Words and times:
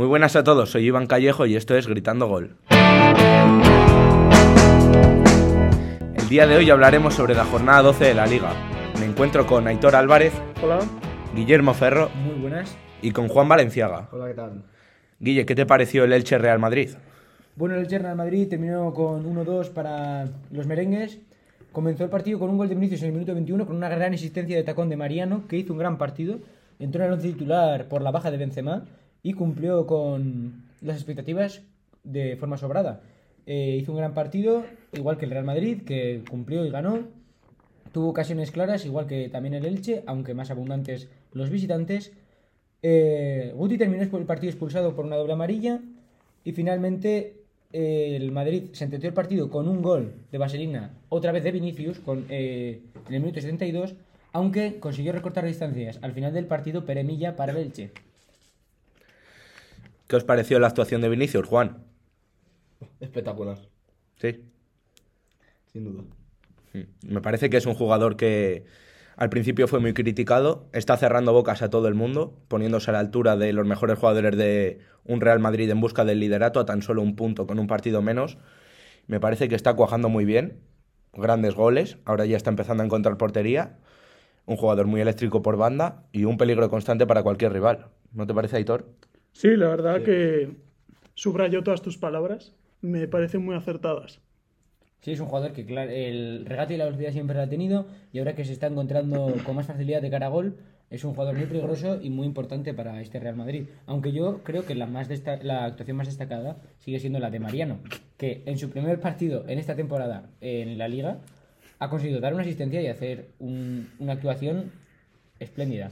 Muy 0.00 0.06
buenas 0.08 0.34
a 0.34 0.42
todos, 0.42 0.70
soy 0.70 0.86
Iván 0.86 1.06
Callejo 1.06 1.44
y 1.44 1.56
esto 1.56 1.76
es 1.76 1.86
Gritando 1.86 2.26
Gol. 2.26 2.56
El 6.14 6.28
día 6.30 6.46
de 6.46 6.56
hoy 6.56 6.70
hablaremos 6.70 7.12
sobre 7.12 7.34
la 7.34 7.44
jornada 7.44 7.82
12 7.82 8.04
de 8.06 8.14
la 8.14 8.24
Liga. 8.26 8.50
Me 8.98 9.04
encuentro 9.04 9.46
con 9.46 9.66
Aitor 9.66 9.94
Álvarez, 9.94 10.32
Hola. 10.62 10.78
Guillermo 11.36 11.74
Ferro 11.74 12.08
Muy 12.14 12.40
buenas. 12.40 12.74
y 13.02 13.10
con 13.10 13.28
Juan 13.28 13.46
Valenciaga. 13.46 14.08
Hola, 14.10 14.28
¿qué 14.28 14.32
tal? 14.32 14.62
Guille, 15.18 15.44
¿qué 15.44 15.54
te 15.54 15.66
pareció 15.66 16.04
el 16.04 16.14
Elche 16.14 16.38
Real 16.38 16.58
Madrid? 16.58 16.92
Bueno, 17.56 17.74
el 17.74 17.84
Real 17.86 18.16
Madrid 18.16 18.48
terminó 18.48 18.94
con 18.94 19.26
1-2 19.26 19.68
para 19.68 20.28
los 20.50 20.66
merengues. 20.66 21.18
Comenzó 21.72 22.04
el 22.04 22.10
partido 22.10 22.38
con 22.38 22.48
un 22.48 22.56
gol 22.56 22.70
de 22.70 22.74
Vinicius 22.74 23.02
en 23.02 23.08
el 23.08 23.12
minuto 23.12 23.34
21 23.34 23.66
con 23.66 23.76
una 23.76 23.90
gran 23.90 24.14
existencia 24.14 24.56
de 24.56 24.62
tacón 24.62 24.88
de 24.88 24.96
Mariano, 24.96 25.46
que 25.46 25.58
hizo 25.58 25.74
un 25.74 25.78
gran 25.78 25.98
partido. 25.98 26.38
Entró 26.78 27.02
en 27.02 27.08
el 27.08 27.12
once 27.12 27.30
titular 27.30 27.84
por 27.84 28.00
la 28.00 28.10
baja 28.10 28.30
de 28.30 28.38
Benzema 28.38 28.84
y 29.22 29.32
cumplió 29.34 29.86
con 29.86 30.64
las 30.80 30.96
expectativas 30.96 31.62
de 32.04 32.36
forma 32.36 32.56
sobrada. 32.56 33.02
Eh, 33.46 33.76
hizo 33.80 33.92
un 33.92 33.98
gran 33.98 34.14
partido, 34.14 34.64
igual 34.92 35.18
que 35.18 35.24
el 35.24 35.30
Real 35.30 35.44
Madrid, 35.44 35.82
que 35.82 36.22
cumplió 36.28 36.64
y 36.64 36.70
ganó. 36.70 37.08
Tuvo 37.92 38.08
ocasiones 38.08 38.50
claras, 38.50 38.86
igual 38.86 39.06
que 39.06 39.28
también 39.28 39.54
el 39.54 39.66
Elche, 39.66 40.02
aunque 40.06 40.34
más 40.34 40.50
abundantes 40.50 41.08
los 41.32 41.50
visitantes. 41.50 42.12
Eh, 42.82 43.52
Guti 43.54 43.76
terminó 43.78 44.02
el 44.02 44.26
partido 44.26 44.50
expulsado 44.50 44.94
por 44.94 45.04
una 45.04 45.16
doble 45.16 45.32
amarilla. 45.32 45.80
Y 46.44 46.52
finalmente 46.52 47.40
eh, 47.72 48.16
el 48.16 48.32
Madrid 48.32 48.70
sentenció 48.72 49.08
el 49.08 49.14
partido 49.14 49.50
con 49.50 49.68
un 49.68 49.82
gol 49.82 50.14
de 50.32 50.38
Vaselina, 50.38 50.94
otra 51.08 51.32
vez 51.32 51.44
de 51.44 51.52
Vinicius, 51.52 52.00
con, 52.00 52.26
eh, 52.28 52.80
en 53.08 53.14
el 53.14 53.20
minuto 53.20 53.40
72, 53.40 53.94
aunque 54.32 54.80
consiguió 54.80 55.12
recortar 55.12 55.44
distancias. 55.44 55.98
Al 56.02 56.12
final 56.12 56.32
del 56.32 56.46
partido, 56.46 56.84
Peremilla 56.84 57.36
para 57.36 57.52
el 57.52 57.58
Elche. 57.58 57.92
¿Qué 60.10 60.16
os 60.16 60.24
pareció 60.24 60.58
la 60.58 60.66
actuación 60.66 61.02
de 61.02 61.08
Vinicius, 61.08 61.46
Juan? 61.46 61.84
Espectacular, 62.98 63.58
Sí. 64.16 64.42
sin 65.72 65.84
duda. 65.84 66.02
Mm. 66.72 67.12
Me 67.14 67.20
parece 67.20 67.48
que 67.48 67.56
es 67.56 67.64
un 67.64 67.74
jugador 67.74 68.16
que 68.16 68.64
al 69.14 69.30
principio 69.30 69.68
fue 69.68 69.78
muy 69.78 69.94
criticado, 69.94 70.66
está 70.72 70.96
cerrando 70.96 71.32
bocas 71.32 71.62
a 71.62 71.70
todo 71.70 71.86
el 71.86 71.94
mundo, 71.94 72.36
poniéndose 72.48 72.90
a 72.90 72.94
la 72.94 72.98
altura 72.98 73.36
de 73.36 73.52
los 73.52 73.68
mejores 73.68 74.00
jugadores 74.00 74.36
de 74.36 74.80
un 75.04 75.20
Real 75.20 75.38
Madrid 75.38 75.70
en 75.70 75.80
busca 75.80 76.04
del 76.04 76.18
liderato 76.18 76.58
a 76.58 76.66
tan 76.66 76.82
solo 76.82 77.02
un 77.02 77.14
punto 77.14 77.46
con 77.46 77.60
un 77.60 77.68
partido 77.68 78.02
menos. 78.02 78.36
Me 79.06 79.20
parece 79.20 79.48
que 79.48 79.54
está 79.54 79.74
cuajando 79.74 80.08
muy 80.08 80.24
bien, 80.24 80.58
grandes 81.12 81.54
goles, 81.54 81.98
ahora 82.04 82.26
ya 82.26 82.36
está 82.36 82.50
empezando 82.50 82.82
a 82.82 82.86
encontrar 82.86 83.16
portería, 83.16 83.78
un 84.44 84.56
jugador 84.56 84.88
muy 84.88 85.02
eléctrico 85.02 85.40
por 85.40 85.56
banda 85.56 86.02
y 86.10 86.24
un 86.24 86.36
peligro 86.36 86.68
constante 86.68 87.06
para 87.06 87.22
cualquier 87.22 87.52
rival. 87.52 87.86
¿No 88.12 88.26
te 88.26 88.34
parece, 88.34 88.56
Aitor? 88.56 88.88
Sí, 89.32 89.56
la 89.56 89.68
verdad 89.68 89.98
Sí. 89.98 90.04
que 90.04 90.50
subrayo 91.14 91.62
todas 91.62 91.82
tus 91.82 91.96
palabras. 91.98 92.52
Me 92.82 93.06
parecen 93.08 93.44
muy 93.44 93.54
acertadas. 93.54 94.20
Sí, 95.00 95.12
es 95.12 95.20
un 95.20 95.26
jugador 95.26 95.52
que 95.52 95.64
claro, 95.64 95.90
el 95.90 96.44
regate 96.46 96.74
y 96.74 96.76
la 96.76 96.84
velocidad 96.84 97.12
siempre 97.12 97.34
lo 97.36 97.42
ha 97.42 97.48
tenido 97.48 97.86
y 98.12 98.18
ahora 98.18 98.34
que 98.34 98.44
se 98.44 98.52
está 98.52 98.66
encontrando 98.66 99.34
con 99.46 99.56
más 99.56 99.66
facilidad 99.66 100.02
de 100.02 100.10
cara 100.10 100.26
a 100.26 100.30
gol, 100.30 100.56
es 100.90 101.04
un 101.04 101.12
jugador 101.12 101.36
muy 101.36 101.46
peligroso 101.46 101.98
y 102.02 102.10
muy 102.10 102.26
importante 102.26 102.74
para 102.74 103.00
este 103.00 103.18
Real 103.20 103.36
Madrid. 103.36 103.64
Aunque 103.86 104.12
yo 104.12 104.42
creo 104.42 104.66
que 104.66 104.74
la, 104.74 104.86
más 104.86 105.08
la 105.42 105.64
actuación 105.64 105.96
más 105.96 106.06
destacada 106.08 106.56
sigue 106.80 106.98
siendo 107.00 107.18
la 107.18 107.30
de 107.30 107.38
Mariano, 107.38 107.78
que 108.18 108.42
en 108.44 108.58
su 108.58 108.68
primer 108.70 109.00
partido 109.00 109.44
en 109.48 109.58
esta 109.58 109.74
temporada 109.76 110.28
en 110.42 110.76
la 110.76 110.88
liga 110.88 111.18
ha 111.78 111.88
conseguido 111.88 112.20
dar 112.20 112.34
una 112.34 112.42
asistencia 112.42 112.82
y 112.82 112.88
hacer 112.88 113.28
un- 113.38 113.88
una 114.00 114.14
actuación 114.14 114.70
espléndida, 115.38 115.90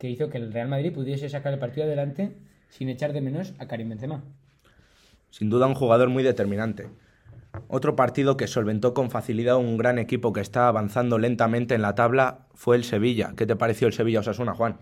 que 0.00 0.08
hizo 0.08 0.30
que 0.30 0.38
el 0.38 0.50
Real 0.50 0.66
Madrid 0.66 0.94
pudiese 0.94 1.28
sacar 1.28 1.52
el 1.52 1.58
partido 1.58 1.86
adelante 1.86 2.32
sin 2.70 2.88
echar 2.88 3.12
de 3.12 3.20
menos 3.20 3.52
a 3.58 3.68
Karim 3.68 3.90
Benzema. 3.90 4.24
Sin 5.28 5.50
duda 5.50 5.66
un 5.66 5.74
jugador 5.74 6.08
muy 6.08 6.22
determinante. 6.22 6.88
Otro 7.68 7.96
partido 7.96 8.38
que 8.38 8.46
solventó 8.46 8.94
con 8.94 9.10
facilidad 9.10 9.58
un 9.58 9.76
gran 9.76 9.98
equipo 9.98 10.32
que 10.32 10.40
está 10.40 10.68
avanzando 10.68 11.18
lentamente 11.18 11.74
en 11.74 11.82
la 11.82 11.94
tabla 11.94 12.46
fue 12.54 12.76
el 12.76 12.84
Sevilla. 12.84 13.34
¿Qué 13.36 13.44
te 13.44 13.56
pareció 13.56 13.88
el 13.88 13.92
Sevilla 13.92 14.20
Osasuna, 14.20 14.54
Juan? 14.54 14.78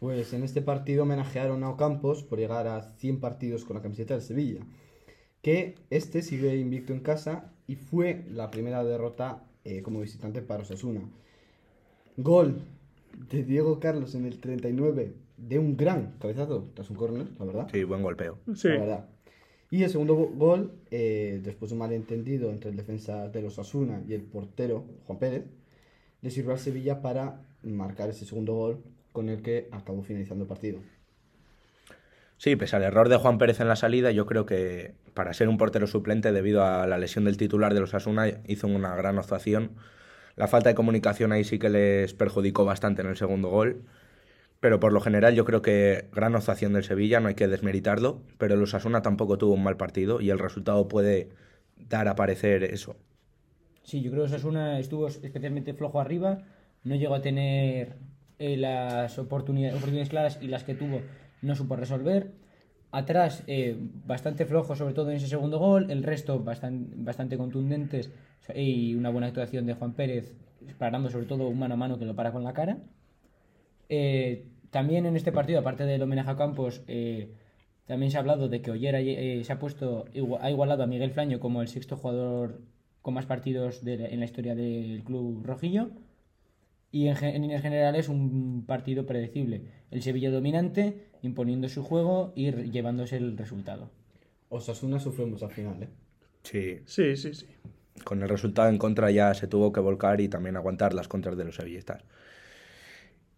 Pues 0.00 0.32
en 0.32 0.42
este 0.42 0.62
partido 0.62 1.02
homenajearon 1.02 1.62
a 1.62 1.68
Ocampos 1.68 2.22
por 2.22 2.38
llegar 2.38 2.66
a 2.66 2.80
100 2.96 3.20
partidos 3.20 3.66
con 3.66 3.76
la 3.76 3.82
camiseta 3.82 4.14
del 4.14 4.22
Sevilla. 4.22 4.60
Que 5.42 5.74
este 5.90 6.22
sigue 6.22 6.56
invicto 6.56 6.94
en 6.94 7.00
casa 7.00 7.52
y 7.66 7.74
fue 7.74 8.24
la 8.30 8.50
primera 8.50 8.82
derrota 8.82 9.44
eh, 9.62 9.82
como 9.82 10.00
visitante 10.00 10.40
para 10.40 10.62
Osasuna. 10.62 11.02
Gol 12.16 12.62
de 13.16 13.42
Diego 13.44 13.80
Carlos 13.80 14.14
en 14.14 14.26
el 14.26 14.38
39 14.38 15.14
de 15.36 15.58
un 15.58 15.76
gran 15.76 16.14
cabezazo 16.20 16.70
tras 16.74 16.90
un 16.90 16.96
córner, 16.96 17.26
la 17.38 17.44
verdad. 17.44 17.68
Sí, 17.72 17.84
buen 17.84 18.02
golpeo. 18.02 18.38
Sí. 18.54 18.68
La 18.68 18.78
verdad. 18.80 19.08
Y 19.70 19.82
el 19.82 19.90
segundo 19.90 20.14
go- 20.14 20.30
gol, 20.34 20.72
eh, 20.90 21.40
después 21.42 21.70
de 21.70 21.74
un 21.74 21.80
malentendido 21.80 22.50
entre 22.50 22.70
el 22.70 22.76
defensa 22.76 23.28
de 23.28 23.42
los 23.42 23.58
Asuna 23.58 24.02
y 24.08 24.14
el 24.14 24.22
portero 24.22 24.84
Juan 25.06 25.18
Pérez, 25.18 25.44
le 26.22 26.30
sirvió 26.30 26.52
al 26.52 26.58
Sevilla 26.58 27.02
para 27.02 27.40
marcar 27.62 28.08
ese 28.10 28.24
segundo 28.24 28.54
gol 28.54 28.78
con 29.12 29.28
el 29.28 29.42
que 29.42 29.68
acabó 29.72 30.02
finalizando 30.02 30.44
el 30.44 30.48
partido. 30.48 30.78
Sí, 32.36 32.56
pese 32.56 32.76
al 32.76 32.82
error 32.82 33.08
de 33.08 33.16
Juan 33.16 33.38
Pérez 33.38 33.60
en 33.60 33.68
la 33.68 33.76
salida, 33.76 34.10
yo 34.10 34.26
creo 34.26 34.44
que 34.44 34.94
para 35.14 35.32
ser 35.34 35.48
un 35.48 35.56
portero 35.56 35.86
suplente 35.86 36.32
debido 36.32 36.64
a 36.64 36.86
la 36.86 36.98
lesión 36.98 37.24
del 37.24 37.36
titular 37.36 37.74
de 37.74 37.80
los 37.80 37.94
Asuna 37.94 38.26
hizo 38.46 38.66
una 38.66 38.94
gran 38.96 39.18
actuación. 39.18 39.70
La 40.36 40.48
falta 40.48 40.68
de 40.68 40.74
comunicación 40.74 41.32
ahí 41.32 41.44
sí 41.44 41.58
que 41.58 41.70
les 41.70 42.14
perjudicó 42.14 42.64
bastante 42.64 43.02
en 43.02 43.08
el 43.08 43.16
segundo 43.16 43.48
gol. 43.48 43.82
Pero 44.60 44.80
por 44.80 44.92
lo 44.92 45.00
general 45.00 45.34
yo 45.34 45.44
creo 45.44 45.62
que 45.62 46.08
gran 46.12 46.34
actuación 46.34 46.72
del 46.72 46.84
Sevilla, 46.84 47.20
no 47.20 47.28
hay 47.28 47.34
que 47.34 47.48
desmeritarlo, 47.48 48.22
pero 48.38 48.54
el 48.54 48.62
Osasuna 48.62 49.02
tampoco 49.02 49.36
tuvo 49.36 49.54
un 49.54 49.62
mal 49.62 49.76
partido 49.76 50.20
y 50.20 50.30
el 50.30 50.38
resultado 50.38 50.88
puede 50.88 51.28
dar 51.76 52.08
a 52.08 52.14
parecer 52.14 52.64
eso. 52.64 52.96
Sí, 53.82 54.00
yo 54.00 54.10
creo 54.10 54.24
que 54.24 54.30
Osasuna 54.30 54.78
estuvo 54.78 55.06
especialmente 55.06 55.74
flojo 55.74 56.00
arriba, 56.00 56.38
no 56.82 56.94
llegó 56.94 57.14
a 57.14 57.20
tener 57.20 57.96
eh, 58.38 58.56
las 58.56 59.18
oportunidades, 59.18 59.76
oportunidades 59.76 60.08
claras 60.08 60.38
y 60.40 60.48
las 60.48 60.64
que 60.64 60.74
tuvo 60.74 61.02
no 61.42 61.54
supo 61.54 61.76
resolver. 61.76 62.32
Atrás, 62.94 63.42
eh, 63.48 63.76
bastante 64.06 64.46
flojo, 64.46 64.76
sobre 64.76 64.94
todo 64.94 65.10
en 65.10 65.16
ese 65.16 65.26
segundo 65.26 65.58
gol, 65.58 65.90
el 65.90 66.04
resto 66.04 66.38
bastan- 66.44 67.04
bastante 67.04 67.36
contundentes 67.36 68.12
y 68.54 68.94
una 68.94 69.10
buena 69.10 69.26
actuación 69.26 69.66
de 69.66 69.74
Juan 69.74 69.94
Pérez, 69.94 70.32
parando 70.78 71.10
sobre 71.10 71.26
todo 71.26 71.48
un 71.48 71.58
mano 71.58 71.74
a 71.74 71.76
mano 71.76 71.98
que 71.98 72.04
lo 72.04 72.14
para 72.14 72.30
con 72.30 72.44
la 72.44 72.52
cara. 72.52 72.78
Eh, 73.88 74.46
también 74.70 75.06
en 75.06 75.16
este 75.16 75.32
partido, 75.32 75.58
aparte 75.58 75.84
del 75.84 76.02
homenaje 76.02 76.30
a 76.30 76.36
Campos, 76.36 76.82
eh, 76.86 77.32
también 77.86 78.12
se 78.12 78.16
ha 78.16 78.20
hablado 78.20 78.48
de 78.48 78.62
que 78.62 78.70
Ollera 78.70 79.00
se 79.00 79.52
ha 79.52 79.58
puesto 79.58 80.04
ha 80.40 80.50
igualado 80.50 80.84
a 80.84 80.86
Miguel 80.86 81.10
Flaño 81.10 81.40
como 81.40 81.62
el 81.62 81.68
sexto 81.68 81.96
jugador 81.96 82.60
con 83.02 83.14
más 83.14 83.26
partidos 83.26 83.80
en 83.84 84.20
la 84.20 84.24
historia 84.24 84.54
del 84.54 85.02
club 85.02 85.42
rojillo. 85.44 85.90
Y 86.94 87.08
en, 87.08 87.42
líneas 87.42 87.60
generales 87.60 88.08
un 88.08 88.62
partido 88.68 89.04
predecible. 89.04 89.62
El 89.90 90.00
Sevilla 90.00 90.30
dominante, 90.30 91.08
imponiendo 91.22 91.68
su 91.68 91.82
juego 91.82 92.32
y 92.36 92.52
llevándose 92.70 93.16
el 93.16 93.36
resultado. 93.36 93.90
Osasuna 94.48 95.00
sufrió 95.00 95.26
mucho 95.26 95.46
al 95.46 95.50
final, 95.50 95.82
¿eh? 95.82 95.88
Sí, 96.44 96.78
Sí, 96.86 97.16
sí, 97.16 97.34
sí. 97.34 97.46
con 98.04 98.22
el 98.22 98.28
resultado 98.28 98.68
en 98.68 98.78
contra 98.78 99.10
ya 99.10 99.34
se 99.34 99.48
tuvo 99.48 99.72
que 99.72 99.80
volcar 99.80 100.20
y 100.20 100.28
también 100.28 100.56
aguantar 100.56 100.94
las 100.94 101.08
contras 101.08 101.36
de 101.36 101.44
los 101.44 101.56
sevillistas. 101.56 102.04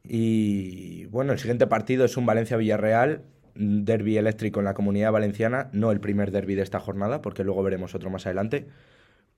Y 0.04 1.06
bueno, 1.06 1.32
el 1.32 1.38
siguiente 1.38 1.66
partido 1.66 2.04
es 2.04 2.18
un 2.18 2.26
Valencia-Villarreal, 2.26 3.22
derby 3.54 4.18
eléctrico 4.18 4.60
en 4.60 4.66
la 4.66 4.74
comunidad 4.74 5.12
valenciana, 5.12 5.70
no 5.72 5.92
el 5.92 6.00
primer 6.00 6.30
derby 6.30 6.56
de 6.56 6.62
esta 6.62 6.78
jornada, 6.78 7.22
porque 7.22 7.42
luego 7.42 7.62
veremos 7.62 7.94
otro 7.94 8.10
más 8.10 8.26
adelante. 8.26 8.66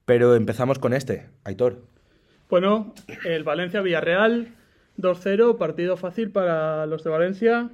Pero 0.04 0.34
empezamos 0.34 0.80
con 0.80 0.92
este, 0.92 1.28
Aitor. 1.44 1.84
Bueno, 2.48 2.94
el 3.26 3.44
Valencia-Villarreal 3.44 4.48
2-0, 4.96 5.58
partido 5.58 5.98
fácil 5.98 6.30
para 6.30 6.86
los 6.86 7.04
de 7.04 7.10
Valencia. 7.10 7.70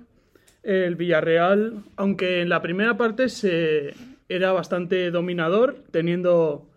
El 0.65 0.97
Villarreal, 0.97 1.85
aunque 1.95 2.41
en 2.41 2.49
la 2.49 2.61
primera 2.61 2.97
parte 2.97 3.29
se 3.29 3.95
era 4.29 4.51
bastante 4.51 5.13
dominador, 5.13 5.77
teniendo 5.93 6.69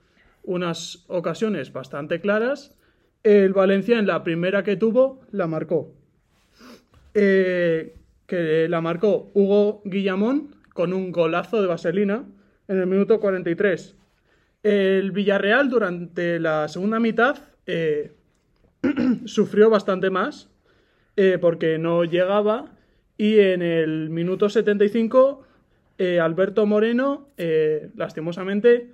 unas 0.43 1.05
ocasiones 1.07 1.73
bastante 1.73 2.21
claras, 2.21 2.77
el 3.23 3.53
Valencia 3.53 3.97
en 3.97 4.05
la 4.05 4.23
primera 4.23 4.63
que 4.63 4.75
tuvo 4.75 5.21
la 5.31 5.47
marcó. 5.47 5.91
Eh, 7.15 7.95
que 8.27 8.69
la 8.69 8.79
marcó 8.79 9.31
Hugo 9.33 9.81
Guillamón 9.85 10.55
con 10.71 10.93
un 10.93 11.11
golazo 11.11 11.61
de 11.61 11.67
vaselina 11.67 12.25
en 12.67 12.77
el 12.77 12.85
minuto 12.85 13.19
43. 13.19 13.95
El 14.61 15.11
Villarreal 15.11 15.69
durante 15.69 16.39
la 16.39 16.67
segunda 16.67 16.99
mitad 16.99 17.37
eh, 17.67 18.11
sufrió 19.25 19.69
bastante 19.69 20.09
más 20.09 20.49
eh, 21.15 21.37
porque 21.39 21.77
no 21.77 22.03
llegaba 22.03 22.71
y 23.17 23.39
en 23.39 23.61
el 23.61 24.09
minuto 24.09 24.49
75 24.49 25.43
eh, 25.97 26.19
Alberto 26.19 26.65
Moreno 26.65 27.29
eh, 27.37 27.89
lastimosamente 27.95 28.91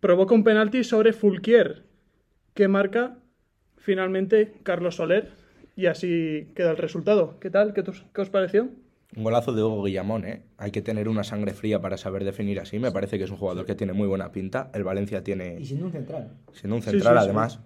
provoca 0.00 0.34
un 0.34 0.44
penalti 0.44 0.84
sobre 0.84 1.12
Fulquier 1.12 1.84
que 2.54 2.68
marca 2.68 3.18
finalmente 3.76 4.54
Carlos 4.62 4.96
Soler 4.96 5.28
y 5.76 5.86
así 5.86 6.48
queda 6.54 6.70
el 6.70 6.78
resultado. 6.78 7.38
¿Qué 7.38 7.50
tal? 7.50 7.74
¿Qué, 7.74 7.84
qué 7.84 8.20
os 8.22 8.30
pareció? 8.30 8.70
Un 9.14 9.24
golazo 9.24 9.52
de 9.52 9.62
Hugo 9.62 9.84
Guillamón, 9.84 10.24
¿eh? 10.24 10.42
Hay 10.56 10.70
que 10.70 10.82
tener 10.82 11.08
una 11.08 11.22
sangre 11.22 11.52
fría 11.52 11.80
para 11.80 11.96
saber 11.96 12.24
definir 12.24 12.58
así. 12.60 12.78
Me 12.78 12.90
parece 12.90 13.18
que 13.18 13.24
es 13.24 13.30
un 13.30 13.36
jugador 13.36 13.64
que 13.66 13.74
tiene 13.74 13.92
muy 13.92 14.08
buena 14.08 14.32
pinta. 14.32 14.70
El 14.74 14.84
Valencia 14.84 15.22
tiene, 15.22 15.58
Y 15.60 15.66
siendo 15.66 15.86
un 15.86 15.92
central. 15.92 16.32
siendo 16.52 16.76
un 16.76 16.82
central 16.82 17.14
sí, 17.14 17.20
sí. 17.20 17.24
además, 17.24 17.60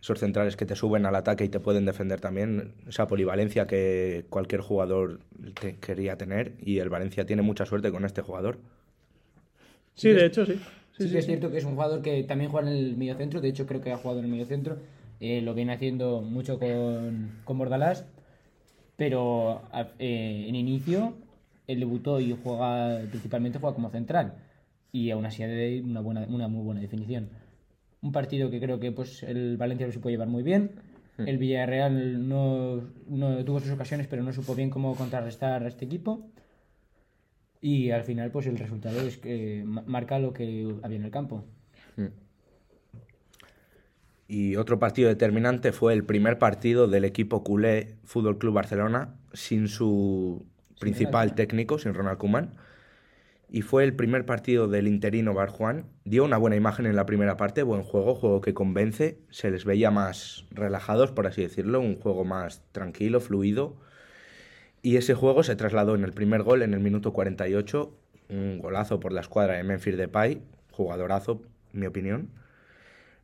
esos 0.00 0.18
centrales 0.18 0.56
que 0.56 0.66
te 0.66 0.76
suben 0.76 1.06
al 1.06 1.14
ataque 1.16 1.44
y 1.44 1.48
te 1.48 1.60
pueden 1.60 1.84
defender 1.86 2.20
también. 2.20 2.74
Esa 2.88 3.06
polivalencia 3.06 3.66
que 3.66 4.26
cualquier 4.30 4.60
jugador 4.62 5.20
te- 5.60 5.76
quería 5.78 6.16
tener. 6.16 6.54
Y 6.60 6.78
el 6.78 6.88
Valencia 6.90 7.26
tiene 7.26 7.42
mucha 7.42 7.66
suerte 7.66 7.90
con 7.92 8.04
este 8.04 8.22
jugador. 8.22 8.58
Sí, 9.94 10.10
de 10.10 10.26
hecho, 10.26 10.44
sí. 10.46 10.54
Sí, 10.98 11.04
Sí, 11.04 11.10
que 11.10 11.18
sí, 11.18 11.20
es 11.20 11.26
sí. 11.26 11.26
cierto 11.26 11.50
que 11.50 11.58
es 11.58 11.64
un 11.64 11.74
jugador 11.74 12.02
que 12.02 12.22
también 12.24 12.50
juega 12.50 12.68
en 12.70 12.76
el 12.76 12.96
mediocentro, 12.96 13.40
de 13.40 13.48
hecho 13.48 13.66
creo 13.66 13.80
que 13.80 13.92
ha 13.92 13.96
jugado 13.96 14.18
en 14.20 14.26
el 14.26 14.30
mediocentro, 14.30 14.78
eh, 15.20 15.40
lo 15.40 15.54
viene 15.54 15.72
haciendo 15.72 16.20
mucho 16.22 16.58
con, 16.58 17.40
con 17.44 17.58
Bordalás, 17.58 18.06
pero 18.96 19.62
a- 19.72 19.90
eh, 19.98 20.46
en 20.48 20.56
inicio 20.56 21.14
él 21.68 21.80
debutó 21.80 22.20
y 22.20 22.32
juega 22.42 23.00
principalmente 23.10 23.58
juega 23.60 23.74
como 23.74 23.90
central 23.90 24.34
y 24.92 25.10
aún 25.12 25.26
así 25.26 25.42
ha 25.44 25.48
de 25.48 25.82
una, 25.84 26.00
buena, 26.00 26.26
una 26.28 26.48
muy 26.48 26.64
buena 26.64 26.80
definición. 26.82 27.30
Un 28.02 28.12
partido 28.12 28.50
que 28.50 28.60
creo 28.60 28.80
que 28.80 28.92
pues 28.92 29.22
el 29.22 29.56
Valencia 29.56 29.86
lo 29.86 29.92
supo 29.92 30.08
llevar 30.10 30.28
muy 30.28 30.42
bien, 30.42 30.72
el 31.18 31.36
Villarreal 31.36 32.26
no, 32.28 32.82
no 33.08 33.44
tuvo 33.44 33.60
sus 33.60 33.70
ocasiones 33.72 34.06
pero 34.06 34.22
no 34.22 34.32
supo 34.32 34.54
bien 34.54 34.70
cómo 34.70 34.94
contrarrestar 34.96 35.62
a 35.62 35.68
este 35.68 35.84
equipo. 35.84 36.30
Y 37.60 37.90
al 37.90 38.04
final, 38.04 38.30
pues 38.30 38.46
el 38.46 38.56
resultado 38.56 39.00
es 39.02 39.18
que 39.18 39.62
ma- 39.66 39.84
marca 39.86 40.18
lo 40.18 40.32
que 40.32 40.74
había 40.82 40.96
en 40.96 41.04
el 41.04 41.10
campo. 41.10 41.44
Y 44.28 44.56
otro 44.56 44.78
partido 44.78 45.08
determinante 45.08 45.72
fue 45.72 45.92
el 45.92 46.04
primer 46.04 46.38
partido 46.38 46.86
del 46.88 47.04
equipo 47.04 47.42
culé 47.42 47.96
Fútbol 48.04 48.38
Club 48.38 48.54
Barcelona 48.54 49.16
sin 49.32 49.68
su 49.68 50.46
principal 50.78 51.34
técnico, 51.34 51.78
sin 51.78 51.92
Ronald 51.94 52.16
Koeman. 52.18 52.54
Y 53.52 53.62
fue 53.62 53.82
el 53.82 53.94
primer 53.94 54.24
partido 54.26 54.68
del 54.68 54.86
interino 54.86 55.34
Barjuan. 55.34 55.86
Dio 56.04 56.24
una 56.24 56.36
buena 56.36 56.54
imagen 56.54 56.86
en 56.86 56.94
la 56.94 57.04
primera 57.04 57.36
parte, 57.36 57.64
buen 57.64 57.82
juego, 57.82 58.14
juego 58.14 58.40
que 58.40 58.54
convence. 58.54 59.18
Se 59.30 59.50
les 59.50 59.64
veía 59.64 59.90
más 59.90 60.44
relajados, 60.52 61.10
por 61.10 61.26
así 61.26 61.42
decirlo, 61.42 61.80
un 61.80 61.98
juego 61.98 62.24
más 62.24 62.62
tranquilo, 62.70 63.18
fluido. 63.18 63.76
Y 64.82 64.98
ese 64.98 65.14
juego 65.14 65.42
se 65.42 65.56
trasladó 65.56 65.96
en 65.96 66.04
el 66.04 66.12
primer 66.12 66.44
gol 66.44 66.62
en 66.62 66.74
el 66.74 66.80
minuto 66.80 67.12
48, 67.12 67.92
un 68.28 68.60
golazo 68.60 69.00
por 69.00 69.12
la 69.12 69.20
escuadra 69.20 69.54
de 69.56 69.64
Memphis 69.64 69.96
Depay, 69.96 70.42
jugadorazo, 70.70 71.42
en 71.74 71.80
mi 71.80 71.86
opinión. 71.86 72.30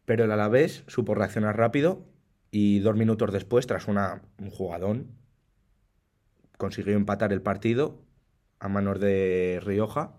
Pero 0.06 0.25
el 0.25 0.32
Alavés 0.32 0.82
supo 0.88 1.14
reaccionar 1.14 1.56
rápido 1.56 2.05
y 2.50 2.81
dos 2.81 2.96
minutos 2.96 3.32
después, 3.32 3.69
tras 3.69 3.87
una, 3.87 4.23
un 4.38 4.50
jugadón, 4.50 5.06
consiguió 6.58 6.96
empatar 6.96 7.32
el 7.32 7.43
partido 7.43 8.06
a 8.61 8.69
manos 8.69 9.00
de 9.00 9.61
Rioja. 9.64 10.12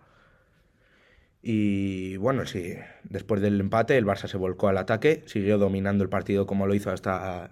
Y 1.41 2.17
bueno, 2.17 2.45
sí, 2.45 2.73
después 3.03 3.41
del 3.41 3.59
empate 3.59 3.97
el 3.97 4.05
Barça 4.05 4.27
se 4.27 4.37
volcó 4.37 4.67
al 4.67 4.77
ataque, 4.77 5.23
siguió 5.25 5.57
dominando 5.57 6.03
el 6.03 6.09
partido 6.09 6.45
como 6.45 6.67
lo 6.67 6.73
hizo 6.73 6.91
hasta, 6.91 7.51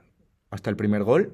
hasta 0.49 0.69
el 0.69 0.75
primer 0.75 1.03
gol, 1.03 1.33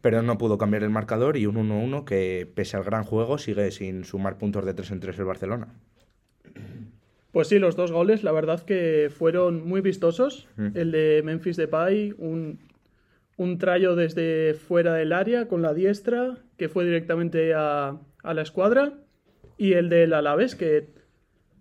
pero 0.00 0.22
no 0.22 0.38
pudo 0.38 0.58
cambiar 0.58 0.84
el 0.84 0.90
marcador 0.90 1.36
y 1.36 1.46
un 1.46 1.56
1-1 1.56 2.04
que 2.04 2.50
pese 2.54 2.76
al 2.76 2.84
gran 2.84 3.04
juego 3.04 3.38
sigue 3.38 3.70
sin 3.72 4.04
sumar 4.04 4.38
puntos 4.38 4.64
de 4.64 4.74
3 4.74 4.92
en 4.92 5.00
3 5.00 5.18
el 5.18 5.24
Barcelona. 5.24 5.68
Pues 7.32 7.48
sí, 7.48 7.58
los 7.58 7.76
dos 7.76 7.92
goles, 7.92 8.24
la 8.24 8.32
verdad 8.32 8.62
que 8.62 9.10
fueron 9.14 9.68
muy 9.68 9.82
vistosos. 9.82 10.48
Mm. 10.56 10.68
El 10.74 10.90
de 10.90 11.20
Memphis 11.22 11.58
Depay, 11.58 12.14
un, 12.16 12.60
un 13.36 13.58
trayo 13.58 13.94
desde 13.94 14.54
fuera 14.54 14.94
del 14.94 15.12
área 15.12 15.46
con 15.46 15.60
la 15.60 15.74
diestra, 15.74 16.38
que 16.56 16.70
fue 16.70 16.86
directamente 16.86 17.52
a, 17.54 17.98
a 18.26 18.34
la 18.34 18.42
escuadra. 18.42 18.92
Y 19.58 19.72
el 19.72 19.88
del 19.88 20.12
Alavés, 20.12 20.54
que 20.54 20.88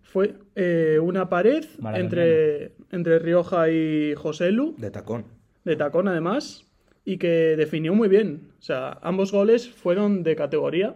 fue 0.03 0.35
eh, 0.55 0.99
una 1.01 1.29
pared 1.29 1.65
entre, 1.93 2.73
entre 2.91 3.19
Rioja 3.19 3.69
y 3.69 4.13
José 4.15 4.51
Lu, 4.51 4.75
De 4.77 4.91
tacón. 4.91 5.25
de 5.63 5.75
tacón 5.75 6.07
además, 6.07 6.65
y 7.05 7.17
que 7.17 7.55
definió 7.55 7.93
muy 7.93 8.09
bien. 8.09 8.51
O 8.59 8.61
sea, 8.61 8.99
ambos 9.01 9.31
goles 9.31 9.69
fueron 9.69 10.23
de 10.23 10.35
categoría. 10.35 10.95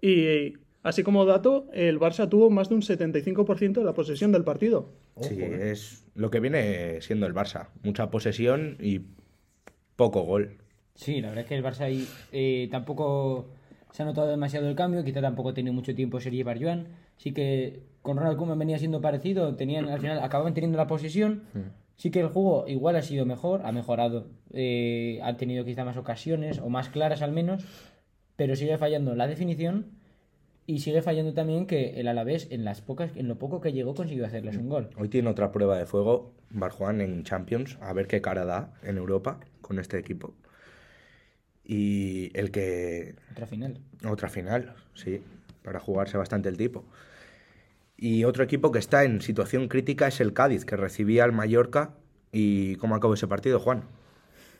Y 0.00 0.54
así 0.82 1.02
como 1.02 1.24
dato, 1.24 1.66
el 1.72 1.98
Barça 2.00 2.28
tuvo 2.28 2.50
más 2.50 2.68
de 2.68 2.74
un 2.76 2.82
75% 2.82 3.72
de 3.74 3.84
la 3.84 3.94
posesión 3.94 4.32
del 4.32 4.44
partido. 4.44 4.90
Sí, 5.20 5.34
Ojo, 5.42 5.52
eh. 5.54 5.70
es 5.72 6.04
lo 6.14 6.30
que 6.30 6.40
viene 6.40 7.00
siendo 7.00 7.26
el 7.26 7.34
Barça. 7.34 7.68
Mucha 7.82 8.10
posesión 8.10 8.76
y 8.80 9.00
poco 9.96 10.22
gol. 10.22 10.58
Sí, 10.94 11.20
la 11.20 11.28
verdad 11.28 11.44
es 11.44 11.48
que 11.48 11.54
el 11.56 11.64
Barça 11.64 11.80
ahí 11.82 12.06
eh, 12.32 12.68
tampoco 12.70 13.50
se 13.98 14.04
ha 14.04 14.06
notado 14.06 14.28
demasiado 14.28 14.68
el 14.68 14.76
cambio, 14.76 15.02
quizá 15.02 15.20
tampoco 15.20 15.52
tenido 15.52 15.74
mucho 15.74 15.92
tiempo 15.92 16.20
Sergi 16.20 16.44
Barjuan. 16.44 16.86
Sí 17.16 17.32
que 17.32 17.80
con 18.00 18.16
Ronald 18.16 18.38
Koeman 18.38 18.56
venía 18.56 18.78
siendo 18.78 19.00
parecido, 19.00 19.56
tenían 19.56 19.88
al 19.88 19.98
final 19.98 20.20
acababan 20.20 20.54
teniendo 20.54 20.78
la 20.78 20.86
posesión. 20.86 21.42
Sí 21.96 22.12
que 22.12 22.20
el 22.20 22.28
juego 22.28 22.64
igual 22.68 22.94
ha 22.94 23.02
sido 23.02 23.26
mejor, 23.26 23.62
ha 23.66 23.72
mejorado, 23.72 24.28
eh, 24.52 25.18
ha 25.24 25.36
tenido 25.36 25.64
quizá 25.64 25.84
más 25.84 25.96
ocasiones 25.96 26.60
o 26.60 26.68
más 26.68 26.90
claras 26.90 27.22
al 27.22 27.32
menos, 27.32 27.64
pero 28.36 28.54
sigue 28.54 28.78
fallando 28.78 29.16
la 29.16 29.26
definición 29.26 29.86
y 30.64 30.78
sigue 30.78 31.02
fallando 31.02 31.34
también 31.34 31.66
que 31.66 31.98
el 31.98 32.06
Alavés 32.06 32.46
en 32.52 32.64
las 32.64 32.80
pocas 32.80 33.10
en 33.16 33.26
lo 33.26 33.36
poco 33.36 33.60
que 33.60 33.72
llegó 33.72 33.96
consiguió 33.96 34.26
hacerles 34.26 34.58
un 34.58 34.68
gol. 34.68 34.90
Hoy 34.96 35.08
tiene 35.08 35.28
otra 35.28 35.50
prueba 35.50 35.76
de 35.76 35.86
fuego, 35.86 36.34
Barjuan 36.50 37.00
en 37.00 37.24
Champions, 37.24 37.76
a 37.80 37.92
ver 37.94 38.06
qué 38.06 38.20
cara 38.20 38.44
da 38.44 38.74
en 38.84 38.96
Europa 38.96 39.40
con 39.60 39.80
este 39.80 39.98
equipo. 39.98 40.34
Y 41.68 42.30
el 42.32 42.50
que 42.50 43.14
Otra 43.30 43.46
final. 43.46 43.78
Otra 44.04 44.28
final, 44.30 44.74
sí, 44.94 45.20
para 45.62 45.78
jugarse 45.78 46.16
bastante 46.16 46.48
el 46.48 46.56
tipo. 46.56 46.84
Y 47.96 48.24
otro 48.24 48.42
equipo 48.42 48.72
que 48.72 48.78
está 48.78 49.04
en 49.04 49.20
situación 49.20 49.68
crítica 49.68 50.08
es 50.08 50.20
el 50.20 50.32
Cádiz, 50.32 50.64
que 50.64 50.76
recibía 50.76 51.24
al 51.24 51.32
Mallorca. 51.32 51.94
¿Y 52.32 52.76
cómo 52.76 52.94
acabó 52.94 53.14
ese 53.14 53.28
partido, 53.28 53.60
Juan? 53.60 53.82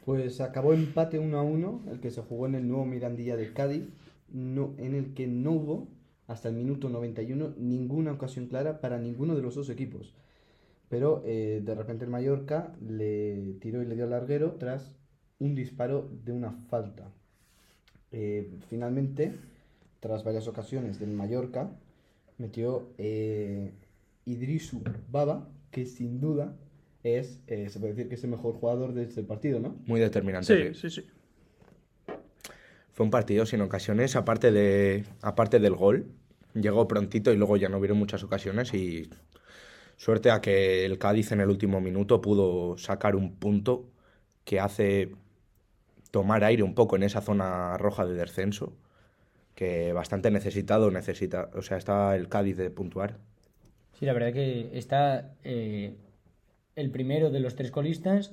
Pues 0.04 0.40
acabó 0.40 0.74
empate 0.74 1.18
1 1.18 1.38
a 1.38 1.42
1, 1.42 1.84
el 1.92 2.00
que 2.00 2.10
se 2.10 2.20
jugó 2.20 2.46
en 2.46 2.56
el 2.56 2.68
nuevo 2.68 2.84
Mirandilla 2.84 3.36
de 3.36 3.52
Cádiz, 3.54 3.84
no, 4.30 4.74
en 4.76 4.94
el 4.94 5.14
que 5.14 5.26
no 5.26 5.52
hubo, 5.52 5.88
hasta 6.26 6.50
el 6.50 6.56
minuto 6.56 6.90
91, 6.90 7.54
ninguna 7.56 8.12
ocasión 8.12 8.48
clara 8.48 8.80
para 8.80 8.98
ninguno 8.98 9.34
de 9.34 9.42
los 9.42 9.54
dos 9.54 9.70
equipos. 9.70 10.14
Pero 10.90 11.22
eh, 11.24 11.62
de 11.64 11.74
repente 11.74 12.04
el 12.04 12.10
Mallorca 12.10 12.74
le 12.86 13.54
tiró 13.60 13.82
y 13.82 13.86
le 13.86 13.94
dio 13.94 14.04
al 14.04 14.10
larguero 14.10 14.56
tras 14.58 14.97
un 15.38 15.54
disparo 15.54 16.08
de 16.24 16.32
una 16.32 16.52
falta. 16.52 17.10
Eh, 18.10 18.50
finalmente, 18.68 19.34
tras 20.00 20.24
varias 20.24 20.48
ocasiones 20.48 20.98
del 20.98 21.10
Mallorca, 21.10 21.70
metió 22.38 22.88
eh, 22.98 23.72
Idrisu 24.24 24.82
Baba, 25.10 25.48
que 25.70 25.86
sin 25.86 26.20
duda 26.20 26.56
es, 27.02 27.40
eh, 27.46 27.68
se 27.68 27.78
puede 27.78 27.94
decir 27.94 28.08
que 28.08 28.14
es 28.14 28.24
el 28.24 28.30
mejor 28.30 28.54
jugador 28.54 28.94
de 28.94 29.04
este 29.04 29.22
partido, 29.22 29.60
¿no? 29.60 29.76
Muy 29.86 30.00
determinante. 30.00 30.74
Sí, 30.74 30.90
sí, 30.90 31.02
sí. 31.02 31.08
Fue 32.92 33.04
un 33.04 33.10
partido 33.10 33.46
sin 33.46 33.60
ocasiones, 33.60 34.16
aparte, 34.16 34.50
de, 34.50 35.04
aparte 35.22 35.60
del 35.60 35.74
gol. 35.74 36.06
Llegó 36.54 36.88
prontito 36.88 37.32
y 37.32 37.36
luego 37.36 37.56
ya 37.56 37.68
no 37.68 37.78
hubieron 37.78 37.98
muchas 37.98 38.24
ocasiones 38.24 38.74
y 38.74 39.08
suerte 39.96 40.30
a 40.30 40.40
que 40.40 40.84
el 40.84 40.98
Cádiz 40.98 41.30
en 41.30 41.40
el 41.40 41.48
último 41.48 41.80
minuto 41.80 42.20
pudo 42.20 42.76
sacar 42.78 43.14
un 43.14 43.36
punto 43.36 43.90
que 44.44 44.58
hace 44.58 45.12
tomar 46.10 46.44
aire 46.44 46.62
un 46.62 46.74
poco 46.74 46.96
en 46.96 47.02
esa 47.02 47.20
zona 47.20 47.76
roja 47.78 48.06
de 48.06 48.14
descenso, 48.14 48.72
que 49.54 49.92
bastante 49.92 50.30
necesitado 50.30 50.90
necesita, 50.90 51.50
o 51.54 51.62
sea, 51.62 51.76
está 51.76 52.14
el 52.16 52.28
Cádiz 52.28 52.56
de 52.56 52.70
puntuar. 52.70 53.16
Sí, 53.98 54.06
la 54.06 54.12
verdad 54.12 54.32
que 54.32 54.70
está 54.78 55.34
eh, 55.42 55.96
el 56.76 56.90
primero 56.90 57.30
de 57.30 57.40
los 57.40 57.56
tres 57.56 57.70
colistas. 57.70 58.32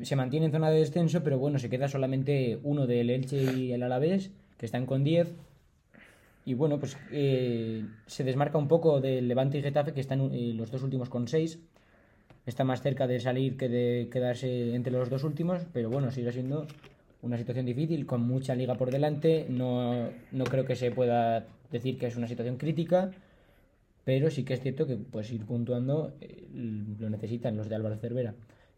Se 0.00 0.16
mantiene 0.16 0.46
en 0.46 0.52
zona 0.52 0.70
de 0.70 0.78
descenso, 0.78 1.22
pero 1.22 1.38
bueno, 1.38 1.58
se 1.58 1.68
queda 1.68 1.88
solamente 1.88 2.60
uno 2.62 2.86
del 2.86 3.10
Elche 3.10 3.42
y 3.42 3.72
el 3.72 3.82
Alavés, 3.82 4.30
que 4.56 4.66
están 4.66 4.86
con 4.86 5.02
10. 5.02 5.34
Y 6.46 6.54
bueno, 6.54 6.78
pues 6.78 6.96
eh, 7.10 7.84
se 8.06 8.22
desmarca 8.22 8.56
un 8.56 8.68
poco 8.68 9.00
del 9.00 9.28
Levante 9.28 9.58
y 9.58 9.62
Getafe, 9.62 9.92
que 9.92 10.00
están 10.00 10.30
eh, 10.32 10.52
los 10.54 10.70
dos 10.70 10.82
últimos 10.82 11.08
con 11.08 11.26
6. 11.26 11.58
Está 12.46 12.64
más 12.64 12.82
cerca 12.82 13.06
de 13.06 13.20
salir 13.20 13.56
que 13.56 13.68
de 13.68 14.08
quedarse 14.10 14.74
entre 14.74 14.92
los 14.92 15.08
dos 15.08 15.24
últimos, 15.24 15.62
pero 15.72 15.88
bueno, 15.88 16.10
sigue 16.10 16.30
siendo 16.32 16.66
una 17.22 17.38
situación 17.38 17.64
difícil, 17.64 18.04
con 18.04 18.22
mucha 18.22 18.54
liga 18.54 18.74
por 18.74 18.90
delante. 18.90 19.46
No, 19.48 20.10
no 20.30 20.44
creo 20.44 20.64
que 20.66 20.76
se 20.76 20.90
pueda 20.90 21.46
decir 21.70 21.98
que 21.98 22.06
es 22.06 22.16
una 22.16 22.28
situación 22.28 22.58
crítica, 22.58 23.10
pero 24.04 24.30
sí 24.30 24.44
que 24.44 24.54
es 24.54 24.60
cierto 24.60 24.86
que 24.86 24.96
pues 24.96 25.32
ir 25.32 25.44
puntuando 25.46 26.12
eh, 26.20 26.46
lo 26.52 27.08
necesitan 27.08 27.56
los 27.56 27.68
de 27.68 27.76
Álvaro 27.76 27.96
Cervera. 27.96 28.34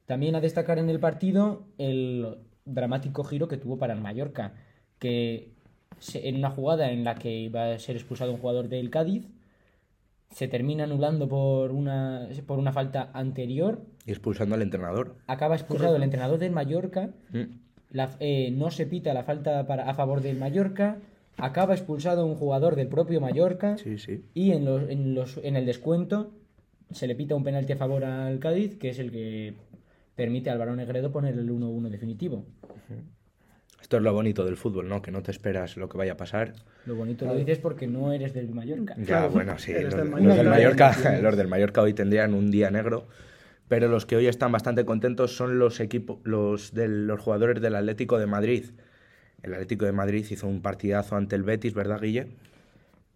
También 0.06 0.36
a 0.36 0.40
destacar 0.40 0.78
en 0.78 0.88
el 0.88 1.00
partido 1.00 1.64
el 1.78 2.38
dramático 2.64 3.24
giro 3.24 3.48
que 3.48 3.56
tuvo 3.56 3.78
para 3.78 3.94
el 3.94 4.00
Mallorca, 4.00 4.54
que 5.00 5.50
en 6.14 6.36
una 6.36 6.50
jugada 6.50 6.90
en 6.92 7.04
la 7.04 7.16
que 7.16 7.32
iba 7.32 7.72
a 7.72 7.78
ser 7.78 7.96
expulsado 7.96 8.32
un 8.32 8.38
jugador 8.38 8.68
del 8.68 8.90
Cádiz, 8.90 9.26
se 10.36 10.48
termina 10.48 10.84
anulando 10.84 11.26
por 11.30 11.72
una, 11.72 12.28
por 12.46 12.58
una 12.58 12.70
falta 12.70 13.08
anterior, 13.14 13.80
Y 14.04 14.10
expulsando 14.10 14.54
al 14.54 14.60
entrenador. 14.60 15.16
acaba 15.26 15.54
expulsado 15.54 15.96
el 15.96 16.02
entrenador 16.02 16.38
del 16.38 16.50
Mallorca, 16.52 17.08
Mm. 17.32 17.42
la- 17.92 18.14
eh, 18.20 18.50
no 18.50 18.70
se 18.70 18.84
pita 18.84 19.14
la 19.14 19.22
falta 19.22 19.66
para, 19.66 19.88
a 19.88 19.94
favor 19.94 20.20
del 20.20 20.36
Mallorca, 20.38 20.98
acaba 21.38 21.72
expulsado 21.72 22.26
un 22.26 22.34
jugador 22.34 22.76
del 22.76 22.88
propio 22.88 23.18
Mallorca 23.18 23.78
Sí, 23.78 23.96
sí. 23.96 24.26
y 24.34 24.50
en, 24.52 24.66
los, 24.66 24.90
en, 24.90 25.14
los, 25.14 25.38
en 25.42 25.56
el 25.56 25.64
descuento 25.64 26.32
se 26.90 27.06
le 27.06 27.14
pita 27.14 27.34
un 27.34 27.42
penalti 27.42 27.72
a 27.72 27.78
favor 27.78 28.04
al 28.04 28.38
Cádiz, 28.38 28.76
que 28.78 28.90
es 28.90 28.98
el 28.98 29.10
que 29.10 29.54
permite 30.16 30.50
al 30.50 30.58
Barón 30.58 30.76
Negredo 30.76 31.12
poner 31.12 31.32
el 31.32 31.48
1-1 31.50 31.88
definitivo. 31.88 32.44
Esto 33.80 33.98
es 33.98 34.02
lo 34.02 34.12
bonito 34.12 34.44
del 34.44 34.56
fútbol, 34.56 34.88
¿no? 34.88 35.02
Que 35.02 35.10
no 35.10 35.22
te 35.22 35.30
esperas 35.30 35.76
lo 35.76 35.88
que 35.88 35.98
vaya 35.98 36.12
a 36.12 36.16
pasar. 36.16 36.54
Lo 36.86 36.96
bonito 36.96 37.24
lo 37.26 37.36
dices 37.36 37.58
porque 37.58 37.86
no 37.86 38.12
eres 38.12 38.34
del 38.34 38.48
Mallorca. 38.48 38.94
Ya, 38.98 39.04
Claro, 39.04 39.30
bueno, 39.30 39.58
sí. 39.58 39.72
Los, 39.72 39.94
del 39.94 40.10
los 40.10 40.36
del 40.36 40.48
Mallorca. 40.48 40.90
Mallorca, 40.90 41.20
los 41.22 41.36
del 41.36 41.48
Mallorca 41.48 41.82
hoy 41.82 41.92
tendrían 41.92 42.34
un 42.34 42.50
día 42.50 42.70
negro. 42.70 43.06
Pero 43.68 43.88
los 43.88 44.06
que 44.06 44.16
hoy 44.16 44.26
están 44.26 44.52
bastante 44.52 44.84
contentos 44.84 45.36
son 45.36 45.58
los 45.58 45.80
equipos, 45.80 46.18
los 46.24 46.72
de 46.72 46.88
los 46.88 47.20
jugadores 47.20 47.60
del 47.60 47.74
Atlético 47.74 48.18
de 48.18 48.26
Madrid. 48.26 48.64
El 49.42 49.54
Atlético 49.54 49.84
de 49.84 49.92
Madrid 49.92 50.24
hizo 50.30 50.46
un 50.46 50.62
partidazo 50.62 51.16
ante 51.16 51.36
el 51.36 51.42
Betis, 51.42 51.74
¿verdad, 51.74 52.00
Guille? 52.00 52.28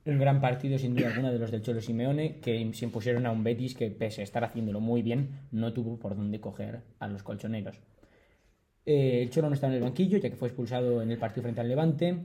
Un 0.04 0.18
gran 0.18 0.40
partido, 0.40 0.78
sin 0.78 0.94
duda 0.94 1.08
alguna, 1.08 1.30
de 1.30 1.38
los 1.38 1.50
del 1.50 1.62
Cholo 1.62 1.80
Simeone, 1.80 2.36
que 2.40 2.70
se 2.72 2.84
impusieron 2.84 3.26
a 3.26 3.32
un 3.32 3.44
Betis 3.44 3.74
que, 3.74 3.90
pese 3.90 4.22
a 4.22 4.24
estar 4.24 4.44
haciéndolo 4.44 4.80
muy 4.80 5.02
bien, 5.02 5.28
no 5.52 5.72
tuvo 5.72 5.98
por 5.98 6.16
dónde 6.16 6.40
coger 6.40 6.80
a 6.98 7.06
los 7.06 7.22
colchoneros. 7.22 7.78
Eh, 8.86 9.22
el 9.22 9.30
Cholo 9.30 9.48
no 9.48 9.54
estaba 9.54 9.72
en 9.72 9.78
el 9.78 9.84
banquillo, 9.84 10.18
ya 10.18 10.30
que 10.30 10.36
fue 10.36 10.48
expulsado 10.48 11.02
en 11.02 11.10
el 11.10 11.18
partido 11.18 11.42
frente 11.42 11.60
al 11.60 11.68
Levante, 11.68 12.16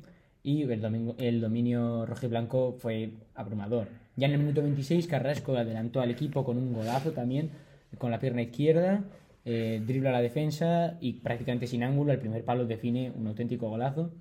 y 0.44 0.64
el, 0.64 0.82
domingo, 0.82 1.16
el 1.18 1.42
dominio 1.42 2.06
rojiblanco 2.06 2.74
fue 2.80 3.12
abrumador. 3.34 3.88
Ya 4.16 4.28
en 4.28 4.34
el 4.34 4.40
minuto 4.40 4.62
26, 4.62 5.08
Carrasco 5.08 5.56
adelantó 5.58 6.02
al 6.02 6.12
equipo 6.12 6.44
con 6.44 6.58
un 6.58 6.74
golazo 6.74 7.12
también, 7.12 7.50
con 7.98 8.12
la 8.12 8.20
pierna 8.20 8.42
izquierda, 8.44 9.04
eh, 9.44 9.82
dribla 9.86 10.12
la 10.12 10.22
defensa 10.22 10.98
y 11.02 11.14
prácticamente 11.14 11.68
sin 11.68 11.84
ángulo, 11.84 12.12
el 12.12 12.20
primer 12.20 12.44
palo 12.44 12.66
define 12.66 13.12
un 13.16 13.28
auténtico 13.28 13.70
golazo 13.70 14.12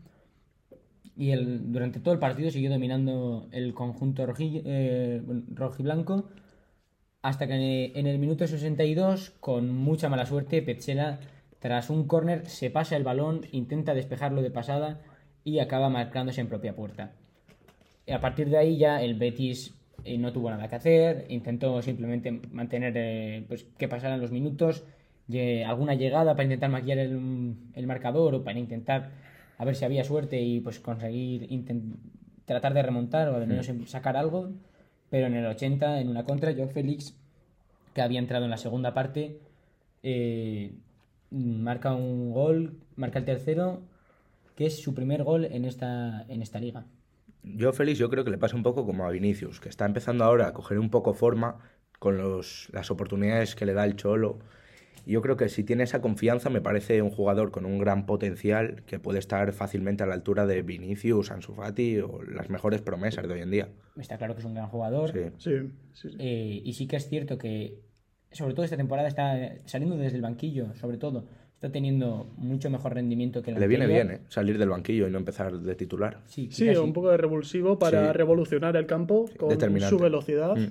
y 1.17 1.33
durante 1.35 2.01
todo 2.01 2.15
el 2.15 2.21
partido 2.21 2.51
siguió 2.51 2.71
dominando 2.71 3.49
el 3.53 3.73
conjunto 3.75 4.27
roji, 4.27 4.63
eh, 4.65 5.23
rojiblanco 5.55 6.25
hasta 7.23 7.47
que 7.47 7.55
en 7.55 7.61
el, 7.61 7.97
en 7.97 8.07
el 8.07 8.19
minuto 8.19 8.47
62, 8.47 9.31
con 9.41 9.71
mucha 9.71 10.09
mala 10.09 10.27
suerte, 10.27 10.61
Petzela, 10.61 11.21
tras 11.65 11.89
un 11.89 12.07
córner, 12.07 12.45
se 12.47 12.69
pasa 12.69 12.95
el 12.95 13.05
balón, 13.05 13.47
intenta 13.51 13.95
despejarlo 13.95 14.43
de 14.43 14.51
pasada 14.51 15.01
y 15.45 15.61
acaba 15.61 15.89
marcándose 15.89 16.43
en 16.43 16.49
propia 16.49 16.77
puerta. 16.77 17.13
Y 18.07 18.13
a 18.13 18.21
partir 18.21 18.51
de 18.51 18.59
ahí 18.59 18.77
ya 18.77 19.01
el 19.01 19.15
Betis 19.15 19.73
eh, 20.05 20.19
no 20.19 20.31
tuvo 20.31 20.51
nada 20.51 20.69
que 20.69 20.75
hacer, 20.77 21.25
intentó 21.31 21.81
simplemente 21.81 22.33
mantener 22.53 22.93
eh, 22.99 23.45
pues, 23.49 23.65
que 23.79 23.89
pasaran 23.89 24.21
los 24.21 24.31
minutos, 24.31 24.85
lle- 25.27 25.65
alguna 25.65 25.95
llegada 25.95 26.33
para 26.35 26.43
intentar 26.45 26.69
maquillar 26.69 26.99
el, 26.99 27.55
el 27.73 27.87
marcador 27.87 28.35
o 28.35 28.45
para 28.45 28.59
intentar 28.59 29.13
a 29.57 29.65
ver 29.65 29.75
si 29.75 29.87
había 29.87 30.05
suerte 30.05 30.43
y 30.43 30.61
pues 30.61 30.81
conseguir 30.81 31.49
tratar 32.45 32.75
de 32.75 32.83
remontar 32.83 33.31
o 33.31 33.37
al 33.37 33.47
menos 33.47 33.71
sacar 33.87 34.19
algo. 34.19 34.51
Pero 35.09 35.29
en 35.29 35.35
el 35.35 35.47
80, 35.47 35.99
en 36.03 36.11
una 36.11 36.25
contra, 36.25 36.53
Joao 36.53 36.69
Félix, 36.69 37.15
que 37.95 38.03
había 38.03 38.19
entrado 38.19 38.45
en 38.45 38.51
la 38.51 38.59
segunda 38.59 38.93
parte, 38.93 39.39
eh, 40.03 40.73
marca 41.31 41.95
un 41.95 42.33
gol, 42.33 42.79
marca 42.97 43.19
el 43.19 43.25
tercero, 43.25 43.83
que 44.57 44.67
es 44.67 44.81
su 44.81 44.95
primer 44.95 45.25
gol 45.25 45.45
en 45.45 45.65
esta, 45.65 46.25
en 46.29 46.43
esta 46.43 46.61
liga. 46.61 46.87
Yo, 47.43 47.73
Félix, 47.73 47.99
yo 47.99 48.09
creo 48.09 48.25
que 48.25 48.31
le 48.31 48.39
pasa 48.39 48.57
un 48.57 48.63
poco 48.63 48.87
como 48.87 49.07
a 49.07 49.11
Vinicius, 49.11 49.61
que 49.61 49.69
está 49.69 49.85
empezando 49.85 50.25
ahora 50.25 50.49
a 50.49 50.53
coger 50.53 50.79
un 50.79 50.91
poco 50.91 51.13
forma 51.13 51.59
con 51.99 52.17
los, 52.17 52.69
las 52.73 52.91
oportunidades 52.91 53.55
que 53.55 53.67
le 53.67 53.75
da 53.75 53.85
el 53.85 53.97
Cholo. 53.97 54.39
Yo 55.07 55.21
creo 55.21 55.37
que 55.37 55.51
si 55.51 55.65
tiene 55.65 55.83
esa 55.83 56.01
confianza, 56.01 56.49
me 56.49 56.63
parece 56.63 57.03
un 57.03 57.11
jugador 57.11 57.51
con 57.51 57.67
un 57.67 57.79
gran 57.79 58.07
potencial 58.07 58.83
que 58.87 58.99
puede 58.99 59.19
estar 59.19 59.53
fácilmente 59.53 60.03
a 60.03 60.07
la 60.07 60.15
altura 60.15 60.47
de 60.47 60.63
Vinicius, 60.63 61.31
Ansu 61.31 61.53
Fati 61.53 61.99
o 61.99 62.23
las 62.23 62.49
mejores 62.49 62.81
promesas 62.81 63.29
de 63.29 63.35
hoy 63.35 63.41
en 63.41 63.51
día. 63.51 63.69
Está 63.99 64.17
claro 64.17 64.35
que 64.35 64.41
es 64.41 64.47
un 64.47 64.55
gran 64.55 64.69
jugador. 64.69 65.13
Sí. 65.13 65.21
Sí, 65.37 65.51
sí, 65.93 66.09
sí. 66.11 66.17
Eh, 66.19 66.63
y 66.65 66.73
sí 66.73 66.87
que 66.87 66.97
es 66.97 67.07
cierto 67.07 67.37
que, 67.37 67.81
sobre 68.35 68.53
todo 68.55 68.65
esta 68.65 68.77
temporada, 68.77 69.09
está 69.09 69.53
saliendo 69.65 69.97
desde 69.97 70.17
el 70.17 70.23
banquillo, 70.23 70.75
sobre 70.75 70.99
todo. 70.99 71.25
Está 71.55 71.71
teniendo 71.73 72.27
mucho 72.37 72.69
mejor 72.69 72.93
rendimiento 72.95 73.41
que 73.43 73.53
la 73.53 73.59
Le 73.59 73.67
viene 73.67 73.85
anterior. 73.85 74.07
bien, 74.09 74.21
¿eh? 74.21 74.25
Salir 74.29 74.59
del 74.59 74.69
banquillo 74.69 75.09
y 75.09 75.11
no 75.11 75.17
empezar 75.19 75.57
de 75.59 75.75
titular. 75.75 76.19
Sí, 76.27 76.49
Sí, 76.51 76.69
un 76.69 76.93
poco 76.93 77.11
de 77.11 77.17
revulsivo 77.17 77.79
para 77.79 78.09
Sí. 78.09 78.13
revolucionar 78.13 78.77
el 78.77 78.85
campo 78.87 79.31
con 79.39 79.59
su 79.81 79.99
velocidad. 79.99 80.57
Mm. 80.57 80.71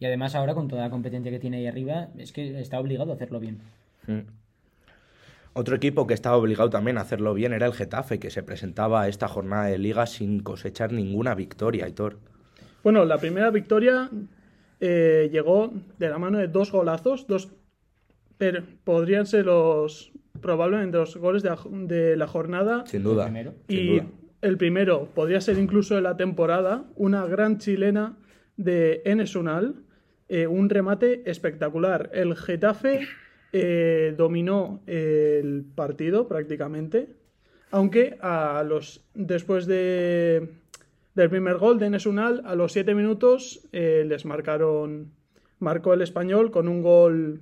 Y 0.00 0.04
además 0.06 0.34
ahora 0.34 0.54
con 0.54 0.68
toda 0.68 0.82
la 0.82 0.90
competencia 0.90 1.30
que 1.30 1.38
tiene 1.38 1.56
ahí 1.58 1.66
arriba, 1.66 2.08
es 2.18 2.32
que 2.32 2.60
está 2.60 2.78
obligado 2.78 3.10
a 3.12 3.14
hacerlo 3.14 3.40
bien. 3.40 3.58
Mm. 4.06 4.20
Otro 5.54 5.74
equipo 5.74 6.06
que 6.06 6.14
estaba 6.14 6.36
obligado 6.36 6.70
también 6.70 6.98
a 6.98 7.00
hacerlo 7.00 7.34
bien 7.34 7.52
era 7.52 7.66
el 7.66 7.72
Getafe, 7.72 8.18
que 8.18 8.30
se 8.30 8.42
presentaba 8.42 9.02
a 9.02 9.08
esta 9.08 9.28
jornada 9.28 9.64
de 9.66 9.78
liga 9.78 10.06
sin 10.06 10.40
cosechar 10.40 10.92
ninguna 10.92 11.34
victoria, 11.34 11.86
Aitor. 11.86 12.18
Bueno, 12.84 13.04
la 13.04 13.18
primera 13.18 13.50
victoria 13.50 14.08
eh, 14.80 15.28
llegó 15.32 15.72
de 15.98 16.08
la 16.08 16.18
mano 16.18 16.38
de 16.38 16.48
dos 16.48 16.70
golazos, 16.72 17.26
dos 17.26 17.48
pero 18.36 18.62
podrían 18.84 19.26
ser 19.26 19.46
los 19.46 20.12
probablemente 20.40 20.96
los 20.98 21.16
goles 21.16 21.42
de, 21.42 21.50
la- 21.50 21.58
de 21.70 22.16
la 22.16 22.28
jornada 22.28 22.84
Sin 22.86 23.02
duda. 23.02 23.24
El 23.24 23.30
primero. 23.32 23.54
sin 23.68 23.78
y 23.78 23.88
duda. 23.98 24.06
el 24.42 24.56
primero 24.56 25.08
podría 25.14 25.40
ser 25.40 25.58
incluso 25.58 25.96
de 25.96 26.02
la 26.02 26.16
temporada, 26.16 26.84
una 26.94 27.26
gran 27.26 27.58
chilena 27.58 28.16
de 28.56 29.02
Enes 29.04 29.34
Unal, 29.34 29.74
eh, 30.28 30.46
un 30.46 30.68
remate 30.70 31.28
espectacular. 31.28 32.10
El 32.12 32.36
Getafe 32.36 33.00
eh, 33.52 34.14
dominó 34.16 34.80
el 34.86 35.64
partido 35.74 36.28
prácticamente, 36.28 37.08
aunque 37.72 38.16
a 38.20 38.62
los 38.64 39.04
después 39.14 39.66
de 39.66 40.48
del 41.22 41.30
primer 41.30 41.56
gol 41.58 41.78
de 41.78 41.86
Enes 41.86 42.06
Unal, 42.06 42.42
a 42.44 42.54
los 42.54 42.72
siete 42.72 42.94
minutos 42.94 43.66
eh, 43.72 44.04
les 44.06 44.24
marcaron 44.24 45.12
marcó 45.58 45.92
el 45.92 46.02
español 46.02 46.50
con 46.52 46.68
un 46.68 46.82
gol 46.82 47.40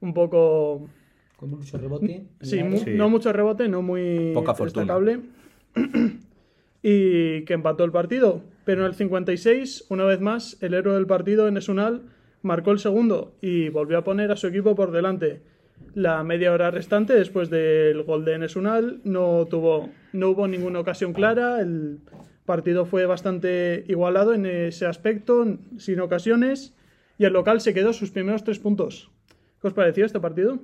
un 0.00 0.12
poco 0.12 0.88
Con 1.36 1.50
mucho 1.50 1.78
rebote. 1.78 2.26
Sí, 2.42 2.62
mu- 2.62 2.76
área. 2.76 2.84
Sí. 2.84 2.90
no 2.94 3.08
mucho 3.08 3.32
rebote, 3.32 3.68
no 3.68 3.80
muy 3.82 4.32
Poca 4.34 4.54
fortuna. 4.54 4.82
destacable. 4.82 5.20
y 6.82 7.42
que 7.44 7.54
empató 7.54 7.84
el 7.84 7.92
partido. 7.92 8.42
Pero 8.64 8.82
en 8.82 8.86
el 8.88 8.94
56, 8.94 9.86
una 9.90 10.04
vez 10.04 10.20
más, 10.20 10.56
el 10.62 10.74
héroe 10.74 10.94
del 10.94 11.06
partido, 11.06 11.48
Enes 11.48 11.68
Unal, 11.68 12.02
marcó 12.42 12.70
el 12.72 12.78
segundo 12.78 13.34
y 13.40 13.68
volvió 13.68 13.98
a 13.98 14.04
poner 14.04 14.30
a 14.30 14.36
su 14.36 14.46
equipo 14.46 14.74
por 14.74 14.90
delante. 14.90 15.42
La 15.94 16.22
media 16.24 16.52
hora 16.52 16.70
restante, 16.70 17.14
después 17.14 17.50
del 17.50 18.02
gol 18.04 18.24
de 18.24 18.34
Enes 18.34 18.56
Unal, 18.56 19.00
no, 19.04 19.46
tuvo, 19.48 19.88
no 20.12 20.30
hubo 20.30 20.46
ninguna 20.48 20.80
ocasión 20.80 21.12
clara. 21.12 21.60
El 21.60 22.00
partido 22.44 22.84
fue 22.86 23.06
bastante 23.06 23.84
igualado 23.88 24.34
en 24.34 24.46
ese 24.46 24.86
aspecto, 24.86 25.58
sin 25.78 26.00
ocasiones. 26.00 26.74
Y 27.18 27.24
el 27.24 27.32
local 27.32 27.60
se 27.60 27.74
quedó 27.74 27.92
sus 27.92 28.10
primeros 28.10 28.44
tres 28.44 28.58
puntos. 28.58 29.10
¿Qué 29.60 29.68
os 29.68 29.74
pareció 29.74 30.04
este 30.04 30.20
partido? 30.20 30.58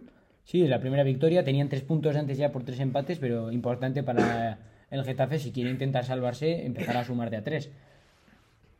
Sí, 0.45 0.67
la 0.67 0.81
primera 0.81 1.05
victoria. 1.05 1.45
Tenían 1.45 1.69
tres 1.69 1.83
puntos 1.83 2.17
antes 2.17 2.39
ya 2.39 2.51
por 2.53 2.65
tres 2.65 2.81
empates, 2.81 3.19
pero 3.19 3.53
importante 3.53 4.03
para 4.03 4.59
el 4.91 5.05
Getafe 5.05 5.39
si 5.39 5.53
quiere 5.53 5.71
intentar 5.71 6.05
salvarse, 6.05 6.67
empezar 6.67 6.97
a 6.97 7.05
sumar 7.05 7.31
de 7.31 7.37
a 7.37 7.45
tres. 7.45 7.71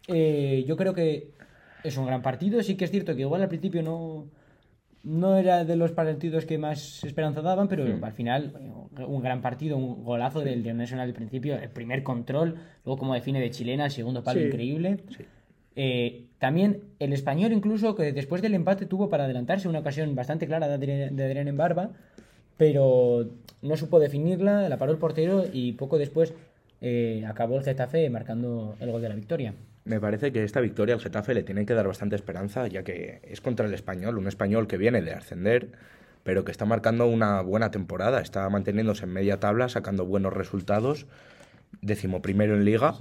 Eh, 0.09 0.65
yo 0.67 0.77
creo 0.77 0.95
que 0.95 1.31
es 1.85 1.97
un 1.97 2.07
gran 2.07 2.23
partido. 2.23 2.63
Sí 2.63 2.77
que 2.77 2.85
es 2.85 2.91
cierto 2.91 3.15
que 3.15 3.23
igual 3.23 3.43
al 3.43 3.49
principio 3.49 3.83
no, 3.83 4.27
no 5.03 5.37
era 5.37 5.65
de 5.65 5.77
los 5.77 5.93
partidos 5.93 6.45
que 6.45 6.59
más 6.59 7.03
esperanza 7.05 7.41
daban, 7.43 7.69
pero 7.69 7.85
al 8.03 8.13
final 8.13 8.53
eh, 8.99 9.05
un 9.05 9.23
gran 9.23 9.41
partido, 9.41 9.77
un 9.77 10.05
golazo 10.05 10.41
del 10.41 10.63
de 10.63 10.75
Nacional 10.75 11.09
al 11.09 11.15
principio, 11.15 11.57
el 11.57 11.71
primer 11.71 12.03
control, 12.03 12.57
luego 12.85 12.99
como 12.99 13.15
define 13.15 13.41
de 13.41 13.51
chilena, 13.51 13.87
el 13.87 13.91
segundo 13.91 14.23
palo 14.23 14.41
Sí. 14.41 14.47
increíble. 14.47 14.99
Eh, 15.77 16.27
también 16.39 16.83
el 16.99 17.13
español 17.13 17.53
incluso 17.53 17.95
que 17.95 18.13
después 18.13 18.43
del 18.43 18.55
empate 18.55 18.87
tuvo 18.87 19.09
para 19.09 19.25
adelantarse 19.25 19.69
una 19.69 19.79
ocasión 19.79 20.15
bastante 20.15 20.47
clara 20.47 20.69
de 20.69 20.75
Adrián, 20.75 21.17
de 21.17 21.25
Adrián 21.25 21.49
en 21.49 21.57
barba, 21.57 21.91
pero 22.57 23.27
no 23.63 23.77
supo 23.77 23.99
definirla, 24.01 24.69
la 24.69 24.77
paró 24.77 24.93
el 24.93 24.99
portero 24.99 25.45
y 25.51 25.73
poco 25.73 25.97
después 25.97 26.35
eh, 26.83 27.25
acabó 27.27 27.57
el 27.57 27.65
Getafe 27.65 28.09
marcando 28.11 28.75
el 28.81 28.91
gol 28.91 29.01
de 29.01 29.09
la 29.09 29.15
victoria. 29.15 29.55
Me 29.85 29.99
parece 30.01 30.31
que 30.33 30.45
esta 30.45 30.61
victoria 30.61 30.95
al 30.95 31.01
Getafe 31.01 31.35
le 31.35 31.43
tiene 31.43 31.65
que 31.67 31.75
dar 31.75 31.87
bastante 31.87 32.15
esperanza, 32.17 32.67
ya 32.69 32.83
que 32.83 33.21
es 33.25 33.41
contra 33.41 33.67
el 33.67 33.75
español, 33.75 34.19
un 34.19 34.27
español 34.29 34.67
que 34.67 34.77
viene 34.77 35.01
de 35.03 35.13
ascender, 35.13 35.69
pero 36.23 36.45
que 36.45 36.53
está 36.53 36.67
marcando 36.67 37.07
una 37.07 37.41
buena 37.41 37.71
temporada, 37.71 38.21
está 38.21 38.49
manteniéndose 38.51 39.05
en 39.05 39.13
media 39.13 39.41
tabla, 39.41 39.69
sacando 39.69 40.05
buenos 40.05 40.33
resultados, 40.35 41.07
decimoprimero 41.81 42.55
en 42.55 42.65
liga 42.65 42.95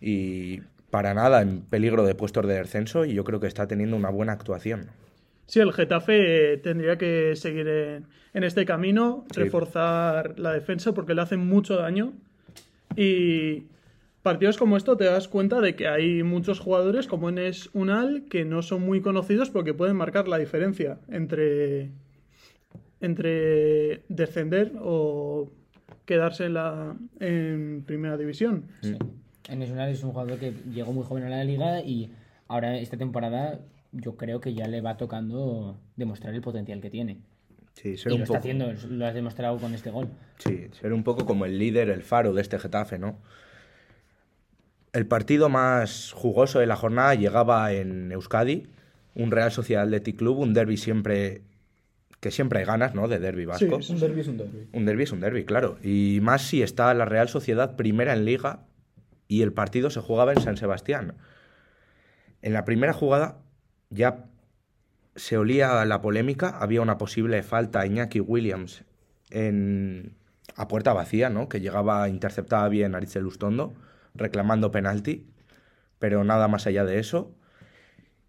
y 0.00 0.62
para 0.90 1.12
nada 1.12 1.42
en 1.42 1.60
peligro 1.60 2.04
de 2.06 2.14
puestos 2.14 2.46
de 2.46 2.54
descenso 2.54 3.04
y 3.04 3.12
yo 3.12 3.24
creo 3.24 3.40
que 3.40 3.46
está 3.46 3.66
teniendo 3.66 3.96
una 3.96 4.08
buena 4.10 4.32
actuación. 4.32 4.86
Sí, 5.46 5.60
el 5.60 5.72
Getafe 5.72 6.54
eh, 6.54 6.56
tendría 6.58 6.96
que 6.96 7.34
seguir 7.36 7.68
en, 7.68 8.06
en 8.34 8.44
este 8.44 8.64
camino, 8.64 9.24
Sí. 9.34 9.40
reforzar 9.40 10.38
la 10.38 10.52
defensa 10.52 10.92
porque 10.92 11.14
le 11.14 11.22
hacen 11.22 11.40
mucho 11.40 11.76
daño. 11.76 12.12
Y 12.96 13.64
partidos 14.22 14.58
como 14.58 14.76
esto 14.76 14.96
te 14.96 15.04
das 15.04 15.28
cuenta 15.28 15.60
de 15.60 15.76
que 15.76 15.88
hay 15.88 16.22
muchos 16.22 16.60
jugadores 16.60 17.06
como 17.06 17.28
Enes 17.28 17.70
Unal 17.72 18.24
que 18.28 18.44
no 18.44 18.62
son 18.62 18.82
muy 18.82 19.00
conocidos 19.00 19.50
porque 19.50 19.74
pueden 19.74 19.96
marcar 19.96 20.28
la 20.28 20.38
diferencia 20.38 20.98
entre, 21.08 21.90
entre 23.00 24.02
descender 24.08 24.72
o 24.80 25.50
quedarse 26.04 26.46
en, 26.46 26.54
la, 26.54 26.96
en 27.20 27.84
primera 27.86 28.16
división. 28.16 28.64
Sí. 28.82 28.96
Enes 29.48 29.70
Unal 29.70 29.90
es 29.90 30.02
un 30.02 30.10
jugador 30.10 30.38
que 30.38 30.52
llegó 30.72 30.92
muy 30.92 31.04
joven 31.04 31.24
a 31.24 31.30
la 31.30 31.44
liga 31.44 31.80
y 31.80 32.10
ahora 32.48 32.76
esta 32.78 32.96
temporada 32.96 33.60
yo 33.92 34.16
creo 34.16 34.40
que 34.40 34.54
ya 34.54 34.66
le 34.68 34.80
va 34.80 34.96
tocando 34.96 35.78
demostrar 35.96 36.34
el 36.34 36.40
potencial 36.42 36.80
que 36.80 36.90
tiene. 36.90 37.18
Sí, 37.74 37.96
ser 37.96 38.12
Y 38.12 38.14
un 38.16 38.20
lo 38.20 38.24
está 38.24 38.38
haciendo, 38.38 38.72
lo 38.90 39.06
has 39.06 39.14
demostrado 39.14 39.56
con 39.58 39.72
este 39.72 39.90
gol. 39.90 40.08
sí, 40.38 40.68
ser 40.72 40.92
un 40.92 41.04
poco 41.04 41.24
como 41.24 41.44
el 41.44 41.58
líder, 41.58 41.88
el 41.90 42.02
faro 42.02 42.32
de 42.34 42.42
este 42.42 42.58
Getafe, 42.58 42.98
¿no? 42.98 43.18
El 44.98 45.06
partido 45.06 45.48
más 45.48 46.10
jugoso 46.10 46.58
de 46.58 46.66
la 46.66 46.74
jornada 46.74 47.14
llegaba 47.14 47.72
en 47.72 48.10
Euskadi, 48.10 48.66
un 49.14 49.30
Real 49.30 49.52
Sociedad 49.52 49.84
Athletic 49.84 50.16
Club, 50.16 50.38
un 50.38 50.54
derby 50.54 50.76
siempre 50.76 51.42
que 52.18 52.32
siempre 52.32 52.58
hay 52.58 52.64
ganas, 52.64 52.96
¿no? 52.96 53.06
De 53.06 53.20
derby 53.20 53.44
vasco. 53.44 53.80
Sí, 53.80 53.92
Un 53.92 54.00
derbi 54.00 54.22
es 54.22 54.26
un 54.26 54.38
derbi. 54.38 54.68
Un 54.72 54.84
derby 54.86 55.02
es 55.04 55.12
un 55.12 55.20
derby, 55.20 55.44
claro. 55.44 55.78
Y 55.84 56.18
más 56.20 56.42
si 56.42 56.62
está 56.64 56.92
la 56.94 57.04
Real 57.04 57.28
Sociedad 57.28 57.76
primera 57.76 58.12
en 58.12 58.24
liga 58.24 58.64
y 59.28 59.42
el 59.42 59.52
partido 59.52 59.88
se 59.88 60.00
jugaba 60.00 60.32
en 60.32 60.40
San 60.40 60.56
Sebastián. 60.56 61.14
En 62.42 62.52
la 62.52 62.64
primera 62.64 62.92
jugada 62.92 63.38
ya 63.90 64.24
se 65.14 65.38
olía 65.38 65.84
la 65.84 66.00
polémica, 66.00 66.58
había 66.58 66.80
una 66.80 66.98
posible 66.98 67.40
falta 67.44 67.82
a 67.82 67.86
Iñaki 67.86 68.18
Williams 68.18 68.82
en, 69.30 70.16
a 70.56 70.66
puerta 70.66 70.92
vacía, 70.92 71.30
¿no? 71.30 71.48
Que 71.48 71.60
llegaba, 71.60 72.08
interceptaba 72.08 72.68
bien 72.68 72.96
Aritzel 72.96 73.22
Lustondo, 73.22 73.74
reclamando 74.14 74.70
penalti, 74.70 75.26
pero 75.98 76.24
nada 76.24 76.48
más 76.48 76.66
allá 76.66 76.84
de 76.84 76.98
eso. 76.98 77.34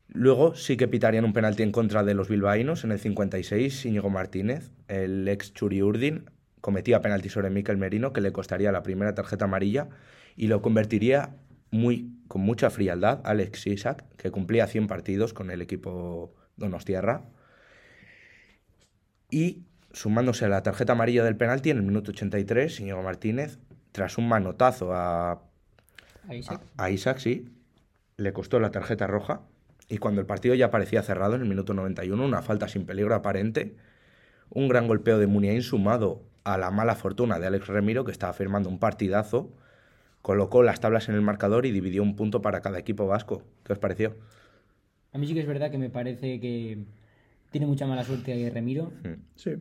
Luego 0.07 0.55
sí 0.55 0.75
que 0.75 0.87
pitarían 0.87 1.23
un 1.23 1.33
penalti 1.33 1.61
en 1.61 1.71
contra 1.71 2.03
de 2.03 2.15
los 2.15 2.29
bilbaínos 2.29 2.83
en 2.83 2.91
el 2.91 2.99
56. 2.99 3.85
Íñigo 3.85 4.09
Martínez, 4.09 4.71
el 4.87 5.27
ex 5.27 5.53
Churi 5.53 5.83
Urdin, 5.83 6.31
cometía 6.61 7.01
penalti 7.01 7.29
sobre 7.29 7.49
Miquel 7.49 7.77
Merino 7.77 8.11
que 8.11 8.21
le 8.21 8.31
costaría 8.31 8.71
la 8.71 8.83
primera 8.83 9.13
tarjeta 9.13 9.45
amarilla 9.45 9.87
y 10.35 10.47
lo 10.47 10.61
convertiría 10.61 11.35
muy, 11.71 12.11
con 12.27 12.41
mucha 12.41 12.69
frialdad 12.71 13.21
Alex 13.23 13.67
Isaac, 13.67 14.03
que 14.17 14.31
cumplía 14.31 14.65
100 14.65 14.87
partidos 14.87 15.33
con 15.33 15.51
el 15.51 15.61
equipo 15.61 16.33
Donostierra. 16.57 17.25
Y 19.29 19.65
sumándose 19.91 20.45
a 20.45 20.49
la 20.49 20.63
tarjeta 20.63 20.93
amarilla 20.93 21.23
del 21.23 21.37
penalti 21.37 21.69
en 21.69 21.77
el 21.77 21.83
minuto 21.83 22.11
83, 22.11 22.79
Íñigo 22.79 23.03
Martínez, 23.03 23.59
tras 23.91 24.17
un 24.17 24.27
manotazo 24.27 24.93
a 24.93 25.43
Ahí 26.29 26.43
sí. 26.43 26.53
a, 26.53 26.61
a 26.77 26.89
Isaac, 26.91 27.17
sí. 27.17 27.49
Le 28.17 28.31
costó 28.31 28.59
la 28.59 28.71
tarjeta 28.71 29.07
roja. 29.07 29.41
Y 29.89 29.97
cuando 29.97 30.21
el 30.21 30.27
partido 30.27 30.55
ya 30.55 30.69
parecía 30.69 31.01
cerrado, 31.01 31.35
en 31.35 31.41
el 31.41 31.49
minuto 31.49 31.73
91, 31.73 32.23
una 32.23 32.41
falta 32.41 32.67
sin 32.67 32.85
peligro 32.85 33.15
aparente, 33.15 33.75
un 34.49 34.67
gran 34.67 34.87
golpeo 34.87 35.17
de 35.17 35.27
Muniain 35.27 35.63
sumado 35.63 36.21
a 36.43 36.57
la 36.57 36.71
mala 36.71 36.95
fortuna 36.95 37.39
de 37.39 37.47
Alex 37.47 37.67
Remiro, 37.67 38.05
que 38.05 38.11
estaba 38.11 38.33
firmando 38.33 38.69
un 38.69 38.79
partidazo, 38.79 39.51
colocó 40.21 40.63
las 40.63 40.79
tablas 40.79 41.09
en 41.09 41.15
el 41.15 41.21
marcador 41.21 41.65
y 41.65 41.71
dividió 41.71 42.03
un 42.03 42.15
punto 42.15 42.41
para 42.41 42.61
cada 42.61 42.79
equipo 42.79 43.07
vasco. 43.07 43.43
¿Qué 43.63 43.73
os 43.73 43.79
pareció? 43.79 44.15
A 45.11 45.17
mí 45.17 45.25
sí 45.27 45.33
que 45.33 45.39
es 45.39 45.47
verdad 45.47 45.71
que 45.71 45.77
me 45.77 45.89
parece 45.89 46.39
que 46.39 46.85
tiene 47.51 47.65
mucha 47.65 47.87
mala 47.87 48.03
suerte 48.03 48.33
ahí 48.33 48.49
Remiro. 48.49 48.91
Sí. 49.35 49.53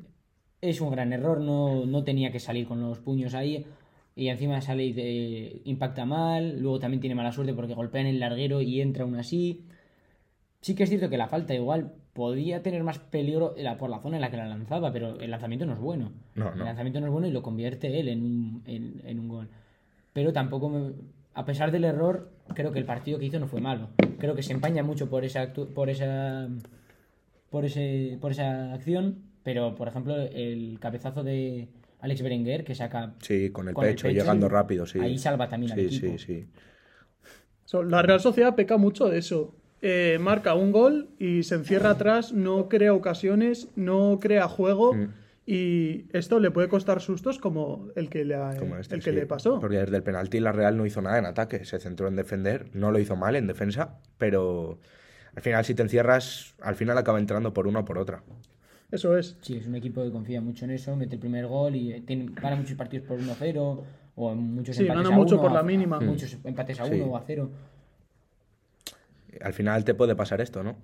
Es 0.60 0.80
un 0.80 0.90
gran 0.90 1.12
error, 1.12 1.40
no, 1.40 1.86
no 1.86 2.04
tenía 2.04 2.32
que 2.32 2.40
salir 2.40 2.66
con 2.66 2.80
los 2.80 2.98
puños 2.98 3.34
ahí. 3.34 3.66
Y 4.18 4.30
encima 4.30 4.60
sale 4.60 4.84
y 4.86 5.62
impacta 5.64 6.04
mal. 6.04 6.58
Luego 6.58 6.80
también 6.80 7.00
tiene 7.00 7.14
mala 7.14 7.30
suerte 7.30 7.54
porque 7.54 7.74
golpea 7.74 8.00
en 8.00 8.08
el 8.08 8.18
larguero 8.18 8.60
y 8.60 8.80
entra 8.80 9.04
aún 9.04 9.14
así. 9.14 9.62
Sí 10.60 10.74
que 10.74 10.82
es 10.82 10.88
cierto 10.88 11.08
que 11.08 11.16
la 11.16 11.28
falta 11.28 11.54
igual 11.54 11.92
podía 12.14 12.60
tener 12.64 12.82
más 12.82 12.98
peligro 12.98 13.54
por 13.78 13.88
la 13.90 14.00
zona 14.00 14.16
en 14.16 14.22
la 14.22 14.30
que 14.32 14.36
la 14.36 14.48
lanzaba, 14.48 14.92
pero 14.92 15.20
el 15.20 15.30
lanzamiento 15.30 15.66
no 15.66 15.74
es 15.74 15.78
bueno. 15.78 16.10
No, 16.34 16.52
El 16.52 16.58
lanzamiento 16.64 16.98
no 17.00 17.06
es 17.06 17.12
bueno 17.12 17.28
y 17.28 17.30
lo 17.30 17.42
convierte 17.42 18.00
él 18.00 18.08
en 18.08 18.22
un, 18.24 18.62
en, 18.66 19.00
en 19.04 19.20
un 19.20 19.28
gol. 19.28 19.48
Pero 20.12 20.32
tampoco, 20.32 20.68
me- 20.68 20.94
a 21.34 21.44
pesar 21.44 21.70
del 21.70 21.84
error, 21.84 22.32
creo 22.54 22.72
que 22.72 22.80
el 22.80 22.84
partido 22.86 23.20
que 23.20 23.26
hizo 23.26 23.38
no 23.38 23.46
fue 23.46 23.60
malo. 23.60 23.90
Creo 24.18 24.34
que 24.34 24.42
se 24.42 24.52
empaña 24.52 24.82
mucho 24.82 25.08
por 25.08 25.24
esa, 25.24 25.52
por 25.52 25.90
esa, 25.90 26.48
por 27.50 27.64
ese, 27.64 28.18
por 28.20 28.32
esa 28.32 28.74
acción, 28.74 29.18
pero 29.44 29.76
por 29.76 29.86
ejemplo 29.86 30.16
el 30.16 30.78
cabezazo 30.80 31.22
de 31.22 31.68
Alex 32.00 32.22
Berenguer 32.22 32.64
que 32.64 32.74
saca 32.74 33.14
Sí, 33.20 33.50
con 33.50 33.68
el, 33.68 33.74
pecho, 33.74 34.08
llegando 34.08 34.48
rápido, 34.48 34.86
sí. 34.86 34.98
ahí 35.00 35.18
salva 35.18 35.48
también 35.48 35.72
al 35.72 35.78
Sí, 35.78 35.86
equipo. 35.86 36.18
sí, 36.18 36.24
sí. 36.24 36.46
So, 37.64 37.82
La 37.82 38.02
Real 38.02 38.20
Sociedad 38.20 38.54
peca 38.54 38.76
mucho 38.76 39.08
de 39.08 39.18
eso. 39.18 39.54
Eh, 39.82 40.18
marca 40.20 40.54
un 40.54 40.72
gol 40.72 41.10
y 41.18 41.42
se 41.44 41.54
encierra 41.54 41.90
atrás, 41.90 42.32
no 42.32 42.68
crea 42.68 42.92
ocasiones, 42.94 43.68
no 43.76 44.18
crea 44.20 44.48
juego 44.48 44.94
Mm. 44.94 45.08
y 45.46 46.06
esto 46.12 46.40
le 46.40 46.50
puede 46.50 46.68
costar 46.68 47.00
sustos 47.00 47.38
como 47.38 47.88
el 47.94 48.08
que 48.10 48.24
le, 48.24 48.34
ha- 48.34 48.56
Como 48.58 48.76
este, 48.76 48.96
el 48.96 49.02
que 49.02 49.10
sí. 49.10 49.16
le 49.16 49.26
pasó. 49.26 49.60
Porque 49.60 49.76
desde 49.78 49.96
el 49.96 50.02
penalti 50.02 50.40
la 50.40 50.50
Real 50.52 50.76
no 50.76 50.84
hizo 50.86 51.00
nada 51.00 51.18
en 51.18 51.26
ataque, 51.26 51.64
se 51.64 51.78
centró 51.78 52.08
en 52.08 52.16
defender, 52.16 52.70
no 52.74 52.90
lo 52.90 52.98
hizo 52.98 53.14
mal 53.16 53.36
en 53.36 53.46
defensa, 53.46 53.98
pero 54.18 54.78
al 55.36 55.42
final 55.42 55.64
si 55.64 55.74
te 55.74 55.82
encierras, 55.82 56.54
al 56.60 56.74
final 56.74 56.98
acaba 56.98 57.18
entrando 57.20 57.52
por 57.54 57.66
una 57.68 57.80
o 57.80 57.84
por 57.84 57.98
otra. 57.98 58.22
Eso 58.90 59.16
es. 59.18 59.36
Sí, 59.42 59.56
es 59.56 59.66
un 59.66 59.74
equipo 59.74 60.02
que 60.02 60.10
confía 60.10 60.40
mucho 60.40 60.64
en 60.64 60.70
eso, 60.72 60.96
mete 60.96 61.14
el 61.16 61.20
primer 61.20 61.46
gol 61.46 61.76
y 61.76 61.92
eh, 61.92 62.02
tiene, 62.06 62.30
gana 62.32 62.56
muchos 62.56 62.76
partidos 62.76 63.06
por 63.06 63.18
1-0 63.20 63.82
o 64.16 64.34
muchos 64.34 64.76
Sí, 64.76 64.82
empates 64.82 65.02
gana 65.04 65.14
a 65.14 65.18
mucho 65.18 65.34
uno, 65.34 65.42
por 65.42 65.50
a- 65.50 65.54
la 65.54 65.60
a- 65.60 65.64
mínima. 65.64 66.00
Muchos 66.00 66.36
empates 66.44 66.80
a 66.80 66.84
Sí. 66.86 66.94
1 66.94 67.04
o 67.06 67.16
a 67.16 67.22
0. 67.26 67.50
Al 69.42 69.52
final 69.52 69.84
te 69.84 69.94
puede 69.94 70.16
pasar 70.16 70.40
esto, 70.40 70.62
¿no? 70.62 70.76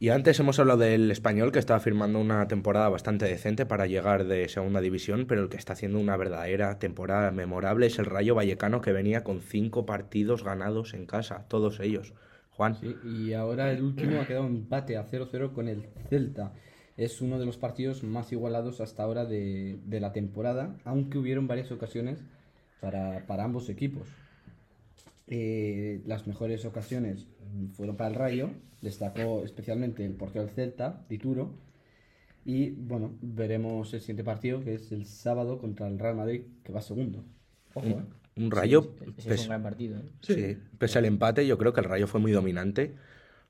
Y 0.00 0.08
antes 0.08 0.40
hemos 0.40 0.58
hablado 0.58 0.80
del 0.80 1.10
español 1.12 1.52
que 1.52 1.60
está 1.60 1.78
firmando 1.78 2.18
una 2.18 2.48
temporada 2.48 2.88
bastante 2.88 3.26
decente 3.26 3.66
para 3.66 3.86
llegar 3.86 4.24
de 4.24 4.48
segunda 4.48 4.80
división, 4.80 5.26
pero 5.28 5.42
el 5.42 5.48
que 5.48 5.56
está 5.58 5.74
haciendo 5.74 6.00
una 6.00 6.16
verdadera 6.16 6.80
temporada 6.80 7.30
memorable 7.30 7.86
es 7.86 7.98
el 8.00 8.06
Rayo 8.06 8.34
Vallecano 8.34 8.80
que 8.80 8.92
venía 8.92 9.22
con 9.22 9.40
cinco 9.42 9.86
partidos 9.86 10.42
ganados 10.42 10.94
en 10.94 11.06
casa, 11.06 11.44
todos 11.46 11.78
ellos. 11.78 12.14
Juan, 12.50 12.74
Sí, 12.74 12.96
y 13.04 13.32
ahora 13.34 13.70
el 13.70 13.82
último 13.82 14.20
ha 14.20 14.26
quedado 14.26 14.46
empate 14.46 14.96
a 14.96 15.04
0-0 15.04 15.52
con 15.52 15.68
el 15.68 15.84
Celta. 16.10 16.52
Es 16.96 17.20
uno 17.20 17.38
de 17.38 17.46
los 17.46 17.56
partidos 17.56 18.02
más 18.02 18.32
igualados 18.32 18.80
hasta 18.80 19.02
ahora 19.02 19.24
de, 19.24 19.78
de 19.86 20.00
la 20.00 20.12
temporada, 20.12 20.76
aunque 20.84 21.18
hubieron 21.18 21.46
varias 21.46 21.72
ocasiones 21.72 22.22
para, 22.80 23.26
para 23.26 23.44
ambos 23.44 23.68
equipos. 23.68 24.08
Eh, 25.28 26.02
las 26.04 26.26
mejores 26.26 26.64
ocasiones 26.64 27.26
fueron 27.74 27.96
para 27.96 28.10
el 28.10 28.16
Rayo, 28.16 28.50
destacó 28.82 29.44
especialmente 29.44 30.04
el 30.04 30.12
portero 30.14 30.44
del 30.44 30.54
Celta, 30.54 31.04
Dituro. 31.08 31.54
Y 32.44 32.70
bueno, 32.70 33.16
veremos 33.22 33.94
el 33.94 34.00
siguiente 34.00 34.24
partido, 34.24 34.62
que 34.64 34.74
es 34.74 34.90
el 34.90 35.06
sábado 35.06 35.58
contra 35.58 35.86
el 35.86 35.98
Real 35.98 36.16
Madrid, 36.16 36.42
que 36.64 36.72
va 36.72 36.82
segundo. 36.82 37.24
Ojo, 37.74 37.86
¿eh? 37.86 38.04
un 38.36 38.50
Rayo, 38.50 38.94
Ese 39.16 39.34
es 39.34 39.42
un 39.42 39.48
gran 39.48 39.62
partido. 39.62 39.98
¿eh? 39.98 40.10
Sí. 40.20 40.34
sí, 40.34 40.58
pese 40.76 40.98
al 40.98 41.04
empate, 41.04 41.46
yo 41.46 41.56
creo 41.56 41.72
que 41.72 41.80
el 41.80 41.86
Rayo 41.86 42.06
fue 42.08 42.20
muy 42.20 42.32
dominante. 42.32 42.96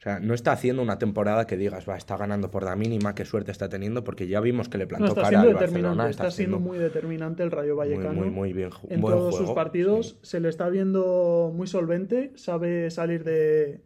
O 0.02 0.04
sea, 0.04 0.18
no 0.18 0.34
está 0.34 0.50
haciendo 0.50 0.82
una 0.82 0.98
temporada 0.98 1.46
que 1.46 1.56
digas, 1.56 1.88
va, 1.88 1.96
está 1.96 2.16
ganando 2.16 2.50
por 2.50 2.64
la 2.64 2.74
mínima, 2.74 3.14
qué 3.14 3.24
suerte 3.24 3.52
está 3.52 3.68
teniendo, 3.68 4.02
porque 4.02 4.26
ya 4.26 4.40
vimos 4.40 4.68
que 4.68 4.76
le 4.76 4.88
plantó 4.88 5.06
está 5.06 5.22
cara 5.22 5.42
al 5.42 5.54
Barcelona. 5.54 6.10
está, 6.10 6.28
siendo 6.32 6.58
muy 6.58 6.76
determinante 6.76 7.44
el 7.44 7.52
Rayo 7.52 7.76
muy, 7.76 7.86
Vallecano. 7.86 8.12
muy, 8.20 8.28
muy 8.30 8.52
bien. 8.52 8.70
ju- 8.72 8.88
en 8.90 9.00
buen 9.00 9.14
todos 9.16 9.36
sus 9.36 9.52
partidos 9.52 10.08
sí. 10.08 10.18
se 10.22 10.40
le 10.40 10.48
está 10.48 10.68
viendo 10.70 11.52
muy 11.54 11.68
solvente, 11.68 12.32
sabe 12.34 12.90
salir 12.90 13.22
de, 13.22 13.80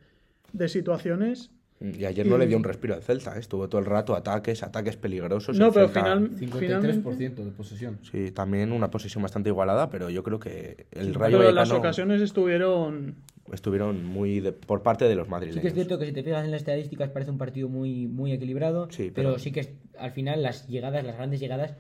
de 0.54 0.68
situaciones. 0.70 1.50
Y 1.78 2.06
ayer 2.06 2.26
no 2.26 2.38
le 2.38 2.46
dio 2.46 2.56
un 2.56 2.64
respiro 2.64 2.94
al 2.94 3.02
Celta, 3.02 3.36
¿eh? 3.36 3.40
estuvo 3.40 3.68
todo 3.68 3.78
el 3.80 3.86
rato 3.86 4.14
ataques, 4.16 4.62
ataques 4.62 4.96
peligrosos. 4.96 5.58
No, 5.58 5.66
el 5.66 5.72
pero 5.74 5.88
Celta- 5.88 6.02
final, 6.02 6.30
53% 6.36 6.58
finalmente, 6.58 7.44
de 7.44 7.50
posesión. 7.50 7.98
Sí, 8.02 8.30
también 8.30 8.72
una 8.72 8.90
posesión 8.90 9.22
bastante 9.22 9.50
igualada, 9.50 9.90
pero 9.90 10.08
yo 10.08 10.22
creo 10.22 10.38
que 10.40 10.86
el 10.92 11.08
pero 11.08 11.18
Rayo 11.18 11.38
las 11.42 11.54
Vallecano 11.54 11.78
ocasiones 11.78 12.22
estuvieron 12.22 13.16
estuvieron 13.52 14.04
muy 14.04 14.40
de- 14.40 14.52
por 14.52 14.82
parte 14.82 15.04
de 15.06 15.14
los 15.14 15.26
Sí 15.26 15.30
madrileños. 15.30 15.62
que 15.62 15.68
es 15.68 15.74
cierto 15.74 15.98
que 15.98 16.06
si 16.06 16.12
te 16.12 16.22
fijas 16.24 16.44
en 16.44 16.50
las 16.50 16.62
estadísticas 16.62 17.10
parece 17.10 17.30
un 17.30 17.38
partido 17.38 17.68
muy, 17.68 18.06
muy 18.08 18.32
equilibrado, 18.32 18.88
Sí, 18.90 19.12
pero... 19.14 19.28
pero- 19.30 19.38
sí 19.38 19.52
que 19.52 19.60
es- 19.60 19.72
al 19.98 20.10
final 20.12 20.42
las 20.42 20.66
llegadas, 20.68 21.04
las 21.04 21.14
grandes 21.16 21.40
llegadas, 21.40 21.76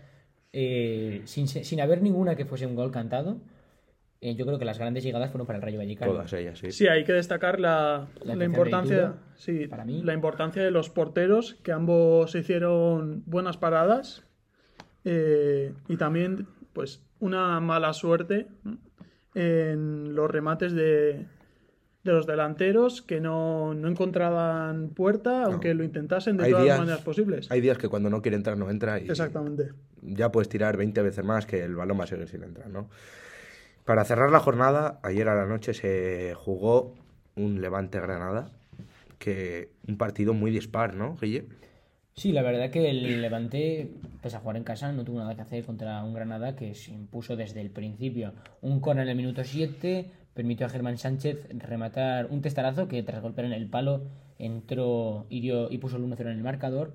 eh, 0.52 1.22
sin, 1.24 1.48
sin 1.48 1.80
haber 1.80 2.02
ninguna 2.02 2.36
que 2.36 2.44
fuese 2.44 2.66
un 2.66 2.76
gol 2.76 2.90
cantado, 2.92 3.38
eh, 4.20 4.34
yo 4.34 4.46
creo 4.46 4.58
que 4.58 4.64
las 4.64 4.78
grandes 4.78 5.04
llegadas 5.04 5.30
fueron 5.30 5.46
para 5.46 5.58
el 5.58 5.62
Rayo 5.62 5.78
Vallecano. 5.78 6.12
Todas 6.12 6.32
ellas, 6.32 6.58
sí. 6.58 6.72
Sí, 6.72 6.86
hay 6.88 7.04
que 7.04 7.12
destacar 7.12 7.60
la, 7.60 8.06
La 8.24 8.34
de 8.36 8.44
importancia, 8.44 8.96
Dituro, 8.96 9.18
sí, 9.36 9.66
para 9.68 9.84
mí. 9.84 10.02
la 10.02 10.14
importancia 10.14 10.62
de 10.62 10.70
los 10.70 10.88
porteros, 10.90 11.54
que 11.62 11.72
ambos 11.72 12.34
hicieron 12.34 13.22
buenas 13.26 13.56
paradas 13.56 14.24
eh, 15.04 15.72
y 15.88 15.96
también, 15.96 16.46
pues, 16.72 17.02
una 17.20 17.60
mala 17.60 17.92
suerte 17.92 18.46
en 19.34 20.14
los 20.14 20.30
remates 20.30 20.72
de, 20.72 21.26
de 22.04 22.12
los 22.12 22.26
delanteros 22.26 23.02
que 23.02 23.20
no, 23.20 23.74
no 23.74 23.88
encontraban 23.88 24.88
puerta, 24.90 25.44
aunque 25.44 25.74
lo 25.74 25.84
intentasen 25.84 26.36
de 26.36 26.44
Hay 26.44 26.50
todas 26.50 26.64
días- 26.64 26.76
las 26.78 26.86
maneras 26.86 27.04
posibles. 27.04 27.50
Hay 27.50 27.60
días 27.60 27.78
que 27.78 27.88
cuando 27.88 28.08
no 28.10 28.22
quiere 28.22 28.36
entrar 28.36 28.56
no 28.56 28.70
entra 28.70 28.98
y 29.00 29.08
Exactamente. 29.08 29.70
ya 30.02 30.32
puedes 30.32 30.48
tirar 30.48 30.76
20 30.76 31.02
veces 31.02 31.24
más 31.24 31.46
que 31.46 31.62
el 31.62 31.76
balón 31.76 31.98
va 32.00 32.04
a 32.04 32.06
seguir 32.06 32.28
sin 32.28 32.42
entrar, 32.44 32.68
¿no? 32.70 32.88
Para 33.86 34.04
cerrar 34.04 34.32
la 34.32 34.40
jornada, 34.40 34.98
ayer 35.04 35.28
a 35.28 35.36
la 35.36 35.46
noche 35.46 35.72
se 35.72 36.34
jugó 36.34 36.96
un 37.36 37.60
Levante 37.60 38.00
Granada, 38.00 38.50
que 39.20 39.70
un 39.86 39.96
partido 39.96 40.34
muy 40.34 40.50
dispar, 40.50 40.96
¿no, 40.96 41.16
Guille? 41.16 41.44
Sí, 42.12 42.32
la 42.32 42.42
verdad 42.42 42.70
que 42.70 42.90
el 42.90 43.22
Levante, 43.22 43.88
pese 44.20 44.34
a 44.34 44.40
jugar 44.40 44.56
en 44.56 44.64
casa, 44.64 44.90
no 44.90 45.04
tuvo 45.04 45.20
nada 45.20 45.36
que 45.36 45.42
hacer 45.42 45.64
contra 45.64 46.02
un 46.02 46.14
Granada 46.14 46.56
que 46.56 46.74
se 46.74 46.90
impuso 46.90 47.36
desde 47.36 47.60
el 47.60 47.70
principio. 47.70 48.32
Un 48.60 48.80
corner 48.80 49.04
en 49.04 49.10
el 49.10 49.16
minuto 49.16 49.44
7 49.44 50.10
permitió 50.34 50.66
a 50.66 50.68
Germán 50.68 50.98
Sánchez 50.98 51.46
rematar 51.50 52.26
un 52.26 52.42
testarazo 52.42 52.88
que 52.88 53.04
tras 53.04 53.22
golpear 53.22 53.46
en 53.46 53.52
el 53.52 53.68
palo 53.68 54.02
entró 54.40 55.26
dio, 55.30 55.70
y 55.70 55.78
puso 55.78 55.96
el 55.96 56.02
1-0 56.02 56.22
en 56.22 56.26
el 56.26 56.42
marcador, 56.42 56.92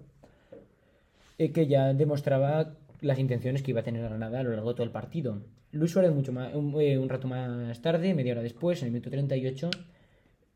eh, 1.37 1.53
que 1.53 1.67
ya 1.67 1.93
demostraba 1.93 2.73
las 2.99 3.17
intenciones 3.17 3.63
que 3.63 3.71
iba 3.71 3.79
a 3.79 3.83
tener 3.83 4.03
Granada 4.03 4.41
a 4.41 4.43
lo 4.43 4.51
largo 4.51 4.71
de 4.71 4.75
todo 4.75 4.83
el 4.83 4.91
partido. 4.91 5.41
Luis 5.71 5.91
Suárez 5.91 6.11
mucho 6.13 6.33
más, 6.33 6.53
un, 6.53 6.79
eh, 6.81 6.97
un 6.97 7.09
rato 7.09 7.27
más 7.27 7.81
tarde, 7.81 8.13
media 8.13 8.33
hora 8.33 8.41
después, 8.41 8.81
en 8.81 8.87
el 8.87 8.91
minuto 8.93 9.09
38, 9.09 9.69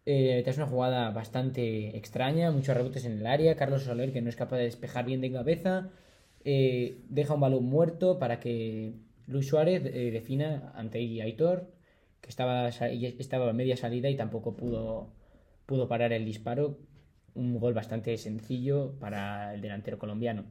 eh, 0.06 0.42
tras 0.44 0.58
una 0.58 0.68
jugada 0.68 1.10
bastante 1.12 1.98
extraña, 1.98 2.52
muchos 2.52 2.76
rebotes 2.76 3.06
en 3.06 3.14
el 3.14 3.26
área, 3.26 3.56
Carlos 3.56 3.84
Soler 3.84 4.14
que 4.14 4.22
no 4.22 4.30
es 4.30 4.36
capaz 4.36 4.58
de 4.58 4.64
despejar 4.66 5.06
bien 5.06 5.22
de 5.22 5.32
cabeza, 5.32 5.90
eh, 6.44 7.00
deja 7.10 7.34
un 7.34 7.42
balón 7.42 7.66
muerto 7.66 8.20
para 8.20 8.40
que 8.40 8.94
Luis 9.28 9.48
Suárez 9.48 9.84
eh, 9.86 10.12
defina 10.12 10.72
ante 10.76 11.00
Aitor, 11.00 11.72
que 12.22 12.30
estaba, 12.30 12.68
estaba 12.70 13.50
a 13.50 13.54
media 13.54 13.78
salida 13.78 14.10
y 14.10 14.16
tampoco 14.16 14.56
pudo, 14.56 15.10
pudo 15.66 15.88
parar 15.88 16.14
el 16.14 16.26
disparo. 16.26 16.78
Un 17.34 17.60
gol 17.60 17.74
bastante 17.74 18.18
sencillo 18.18 18.94
para 19.00 19.54
el 19.56 19.62
delantero 19.62 20.00
colombiano. 20.00 20.46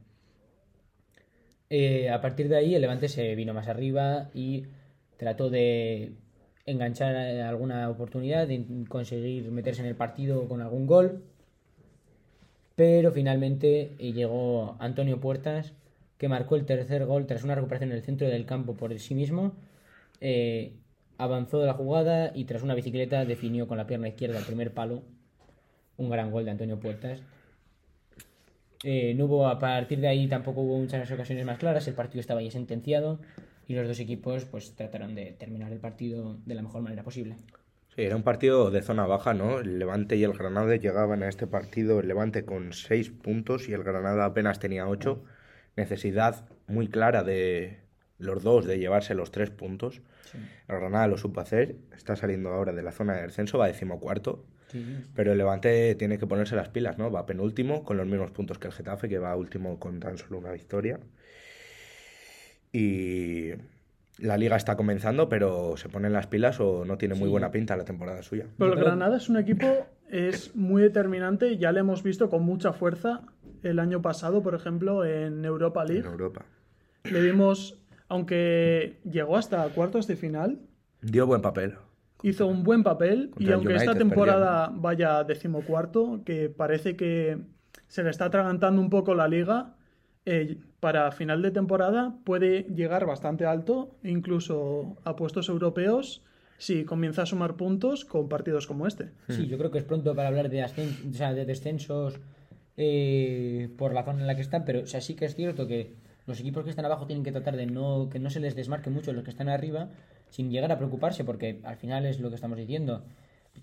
Eh, 1.69 2.09
a 2.09 2.21
partir 2.21 2.47
de 2.47 2.57
ahí 2.57 2.75
el 2.75 2.81
Levante 2.81 3.09
se 3.09 3.33
vino 3.35 3.53
más 3.53 3.67
arriba 3.67 4.29
y 4.33 4.65
trató 5.17 5.49
de 5.49 6.13
enganchar 6.65 7.15
eh, 7.15 7.41
alguna 7.41 7.89
oportunidad, 7.89 8.47
de 8.47 8.65
conseguir 8.87 9.51
meterse 9.51 9.81
en 9.81 9.87
el 9.87 9.95
partido 9.95 10.47
con 10.47 10.61
algún 10.61 10.85
gol. 10.87 11.23
Pero 12.75 13.11
finalmente 13.11 13.95
eh, 13.99 14.13
llegó 14.13 14.75
Antonio 14.79 15.19
Puertas, 15.19 15.73
que 16.17 16.27
marcó 16.27 16.55
el 16.55 16.65
tercer 16.65 17.05
gol 17.05 17.25
tras 17.25 17.43
una 17.43 17.55
recuperación 17.55 17.91
en 17.91 17.97
el 17.97 18.03
centro 18.03 18.27
del 18.27 18.45
campo 18.45 18.75
por 18.75 18.97
sí 18.99 19.15
mismo. 19.15 19.53
Avanzó 21.17 21.59
de 21.59 21.67
la 21.67 21.73
jugada 21.73 22.31
y 22.35 22.43
tras 22.43 22.61
una 22.63 22.75
bicicleta 22.75 23.23
definió 23.25 23.67
con 23.67 23.77
la 23.77 23.87
pierna 23.87 24.09
izquierda 24.09 24.37
el 24.37 24.45
primer 24.45 24.73
palo. 24.73 25.03
Un 25.97 26.09
gran 26.09 26.31
gol 26.31 26.45
de 26.45 26.51
Antonio 26.51 26.79
Puertas. 26.79 27.21
Eh, 28.83 29.13
no 29.15 29.25
hubo, 29.25 29.47
a 29.47 29.59
partir 29.59 29.99
de 29.99 30.07
ahí 30.07 30.27
tampoco 30.27 30.61
hubo 30.61 30.77
muchas 30.77 31.09
ocasiones 31.11 31.45
más 31.45 31.57
claras, 31.57 31.87
el 31.87 31.93
partido 31.93 32.19
estaba 32.19 32.41
ya 32.41 32.51
sentenciado 32.51 33.19
y 33.67 33.73
los 33.73 33.87
dos 33.87 33.99
equipos 33.99 34.45
pues 34.45 34.75
trataron 34.75 35.15
de 35.15 35.31
terminar 35.31 35.71
el 35.71 35.79
partido 35.79 36.37
de 36.45 36.55
la 36.55 36.61
mejor 36.61 36.81
manera 36.81 37.03
posible. 37.03 37.35
Sí, 37.95 38.01
era 38.01 38.15
un 38.15 38.23
partido 38.23 38.71
de 38.71 38.81
zona 38.81 39.05
baja, 39.05 39.33
¿no? 39.33 39.59
El 39.59 39.79
Levante 39.79 40.17
y 40.17 40.23
el 40.23 40.33
Granada 40.33 40.75
llegaban 40.75 41.23
a 41.23 41.29
este 41.29 41.47
partido, 41.47 41.99
el 41.99 42.07
Levante 42.07 42.43
con 42.43 42.73
6 42.73 43.09
puntos 43.09 43.69
y 43.69 43.73
el 43.73 43.83
Granada 43.83 44.25
apenas 44.25 44.59
tenía 44.59 44.87
8. 44.87 45.23
Necesidad 45.77 46.45
muy 46.67 46.89
clara 46.89 47.23
de 47.23 47.79
los 48.17 48.43
dos 48.43 48.65
de 48.65 48.79
llevarse 48.79 49.15
los 49.15 49.31
3 49.31 49.49
puntos. 49.51 50.01
El 50.67 50.79
Granada 50.79 51.07
lo 51.07 51.17
supo 51.17 51.39
hacer, 51.39 51.77
está 51.95 52.15
saliendo 52.17 52.49
ahora 52.49 52.73
de 52.73 52.83
la 52.83 52.91
zona 52.91 53.13
de 53.13 53.23
descenso, 53.23 53.57
va 53.57 53.67
decimocuarto. 53.67 54.43
Pero 55.15 55.31
el 55.31 55.37
Levante 55.37 55.95
tiene 55.95 56.17
que 56.17 56.27
ponerse 56.27 56.55
las 56.55 56.69
pilas, 56.69 56.97
¿no? 56.97 57.11
Va 57.11 57.25
penúltimo 57.25 57.83
con 57.83 57.97
los 57.97 58.07
mismos 58.07 58.31
puntos 58.31 58.57
que 58.57 58.67
el 58.67 58.73
Getafe, 58.73 59.07
que 59.07 59.19
va 59.19 59.35
último 59.35 59.79
con 59.79 59.99
tan 59.99 60.17
solo 60.17 60.37
una 60.37 60.51
victoria. 60.51 60.99
Y 62.71 63.51
la 64.19 64.37
liga 64.37 64.55
está 64.57 64.75
comenzando, 64.75 65.29
pero 65.29 65.77
se 65.77 65.89
ponen 65.89 66.13
las 66.13 66.27
pilas 66.27 66.59
o 66.59 66.85
no 66.85 66.97
tiene 66.97 67.15
muy 67.15 67.25
Sí. 67.27 67.31
buena 67.31 67.51
pinta 67.51 67.75
la 67.77 67.85
temporada 67.85 68.21
suya. 68.21 68.45
Pero 68.57 68.73
el 68.73 68.79
Granada 68.79 69.17
es 69.17 69.29
un 69.29 69.37
equipo 69.37 69.65
es 70.09 70.55
muy 70.55 70.81
determinante 70.83 71.49
y 71.51 71.57
ya 71.57 71.71
le 71.71 71.79
hemos 71.79 72.03
visto 72.03 72.29
con 72.29 72.43
mucha 72.43 72.73
fuerza 72.73 73.21
el 73.63 73.79
año 73.79 74.01
pasado, 74.01 74.43
por 74.43 74.53
ejemplo, 74.55 75.03
en 75.03 75.43
Europa 75.45 75.81
En 75.83 75.87
League. 75.87 76.07
Europa. 76.07 76.45
Le 77.05 77.21
vimos, 77.21 77.79
aunque 78.07 78.97
llegó 79.09 79.37
hasta 79.37 79.67
cuartos 79.69 80.05
de 80.07 80.15
final, 80.15 80.59
Dio 81.01 81.25
buen 81.27 81.41
papel. 81.41 81.75
Hizo 82.27 82.47
un 82.47 82.63
buen 82.63 82.83
papel 82.83 83.31
y 83.37 83.45
aunque 83.53 83.73
esta 83.75 83.91
temporada 84.09 84.71
vaya 84.75 85.23
decimocuarto, 85.23 86.21
que 86.25 86.49
parece 86.49 86.95
que 86.95 87.37
se 87.87 88.03
le 88.03 88.09
está 88.09 88.25
atragantando 88.25 88.81
un 88.81 88.89
poco 88.89 89.13
la 89.13 89.27
liga, 89.27 89.75
eh, 90.25 90.57
para 90.79 91.11
final 91.11 91.41
de 91.41 91.51
temporada 91.51 92.15
puede 92.23 92.63
llegar 92.63 93.05
bastante 93.05 93.45
alto, 93.45 93.95
incluso 94.03 94.97
a 95.03 95.15
puestos 95.15 95.49
europeos, 95.49 96.23
si 96.57 96.83
comienza 96.85 97.21
a 97.23 97.25
sumar 97.25 97.55
puntos 97.57 98.05
con 98.05 98.27
partidos 98.29 98.65
como 98.65 98.87
este. 98.87 99.11
Sí, 99.29 99.45
yo 99.47 99.57
creo 99.57 99.69
que 99.71 99.77
es 99.77 99.83
pronto 99.83 100.15
para 100.15 100.29
hablar 100.29 100.49
de, 100.49 100.61
ascen- 100.63 101.11
o 101.11 101.13
sea, 101.13 101.33
de 101.33 101.45
descensos 101.45 102.19
eh, 102.77 103.69
por 103.77 103.93
la 103.93 104.03
zona 104.03 104.21
en 104.21 104.27
la 104.27 104.35
que 104.35 104.41
están, 104.41 104.65
pero 104.65 104.81
o 104.81 104.85
sea, 104.87 105.01
sí 105.01 105.15
que 105.15 105.25
es 105.25 105.35
cierto 105.35 105.67
que 105.67 105.93
los 106.25 106.39
equipos 106.39 106.63
que 106.63 106.69
están 106.71 106.85
abajo 106.85 107.05
tienen 107.05 107.23
que 107.23 107.31
tratar 107.31 107.55
de 107.55 107.67
no 107.67 108.09
que 108.09 108.17
no 108.19 108.29
se 108.31 108.39
les 108.39 108.55
desmarque 108.55 108.89
mucho 108.89 109.13
los 109.13 109.23
que 109.23 109.29
están 109.29 109.47
arriba, 109.47 109.89
sin 110.35 110.51
llegar 110.51 110.69
a 110.71 110.77
preocuparse, 110.77 111.23
porque 111.23 111.61
al 111.63 111.77
final 111.77 112.05
es 112.05 112.19
lo 112.19 112.27
que 112.29 112.35
estamos 112.35 112.57
diciendo. 112.57 113.03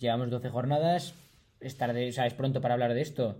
Llevamos 0.00 0.30
12 0.30 0.48
jornadas, 0.48 1.12
es 1.60 1.76
tarde, 1.76 2.08
es 2.08 2.34
pronto 2.34 2.62
para 2.62 2.72
hablar 2.74 2.94
de 2.94 3.02
esto. 3.02 3.36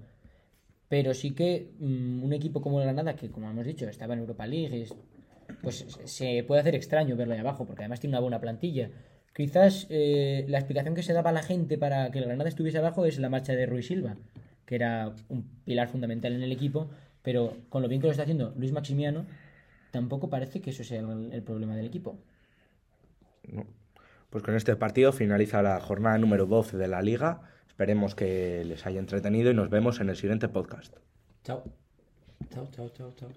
Pero 0.90 1.14
sí 1.14 1.31
que 1.31 1.71
mm, 1.79 2.23
un 2.23 2.33
equipo 2.35 2.61
como 2.61 2.79
el 2.81 2.85
Granada, 2.85 3.16
que 3.16 3.31
como 3.31 3.49
hemos 3.51 3.64
dicho, 3.64 3.88
estaba 3.88 4.12
en 4.12 4.21
Europa 4.21 4.47
League, 4.47 4.83
es- 4.83 4.95
pues 5.62 5.87
se 6.05 6.45
puede 6.45 6.61
hacer 6.61 6.75
extraño 6.75 7.16
verlo 7.16 7.33
ahí 7.35 7.40
abajo, 7.40 7.64
porque 7.66 7.83
además 7.83 8.01
tiene 8.01 8.12
una 8.16 8.21
buena 8.21 8.38
plantilla. 8.40 8.90
Quizás 9.35 9.87
eh, 9.88 10.45
la 10.49 10.59
explicación 10.59 10.95
que 10.95 11.03
se 11.03 11.14
daba 11.14 11.31
a 11.31 11.33
la 11.33 11.42
gente 11.42 11.79
para 11.79 12.11
que 12.11 12.18
el 12.18 12.27
Granada 12.27 12.51
estuviese 12.51 12.79
abajo 12.79 13.07
es 13.07 13.18
la 13.18 13.31
marcha 13.31 13.55
de 13.55 13.64
Ruiz 13.64 13.87
Silva, 13.87 14.16
que 14.66 14.75
era 14.75 15.14
un 15.31 15.45
pilar 15.64 15.88
fundamental 15.88 16.35
en 16.35 16.42
el 16.42 16.53
equipo, 16.53 16.90
pero 17.23 17.57
con 17.71 17.81
lo 17.81 17.88
bien 17.88 18.03
que 18.03 18.09
lo 18.09 18.11
está 18.11 18.25
haciendo 18.25 18.53
Luis 18.59 18.73
Maximiano, 18.73 19.25
tampoco 19.90 20.29
parece 20.29 20.61
que 20.61 20.71
eso 20.71 20.85
sea 20.85 21.01
el 21.01 21.42
problema 21.42 21.77
del 21.77 21.87
equipo. 21.87 22.18
Pues 24.31 24.42
con 24.44 24.55
este 24.55 24.76
partido 24.76 25.12
finaliza 25.12 25.62
la 25.62 25.81
jornada 25.81 26.18
número 26.18 26.46
12 26.46 26.76
de 26.76 26.88
la 26.88 27.02
liga. 27.02 27.42
Esperemos 27.68 28.14
que 28.14 28.64
les 28.64 28.87
haya 28.87 29.00
entretenido 29.00 29.50
y 29.50 29.55
nos 29.55 29.70
vemos 29.70 30.00
en 30.00 30.09
el 30.09 30.16
siguiente 30.16 30.48
podcast. 30.48 30.94
Chao, 31.44 31.64
chao, 32.50 32.68
chao, 32.70 32.90
chao. 32.90 33.12
chao. 33.16 33.33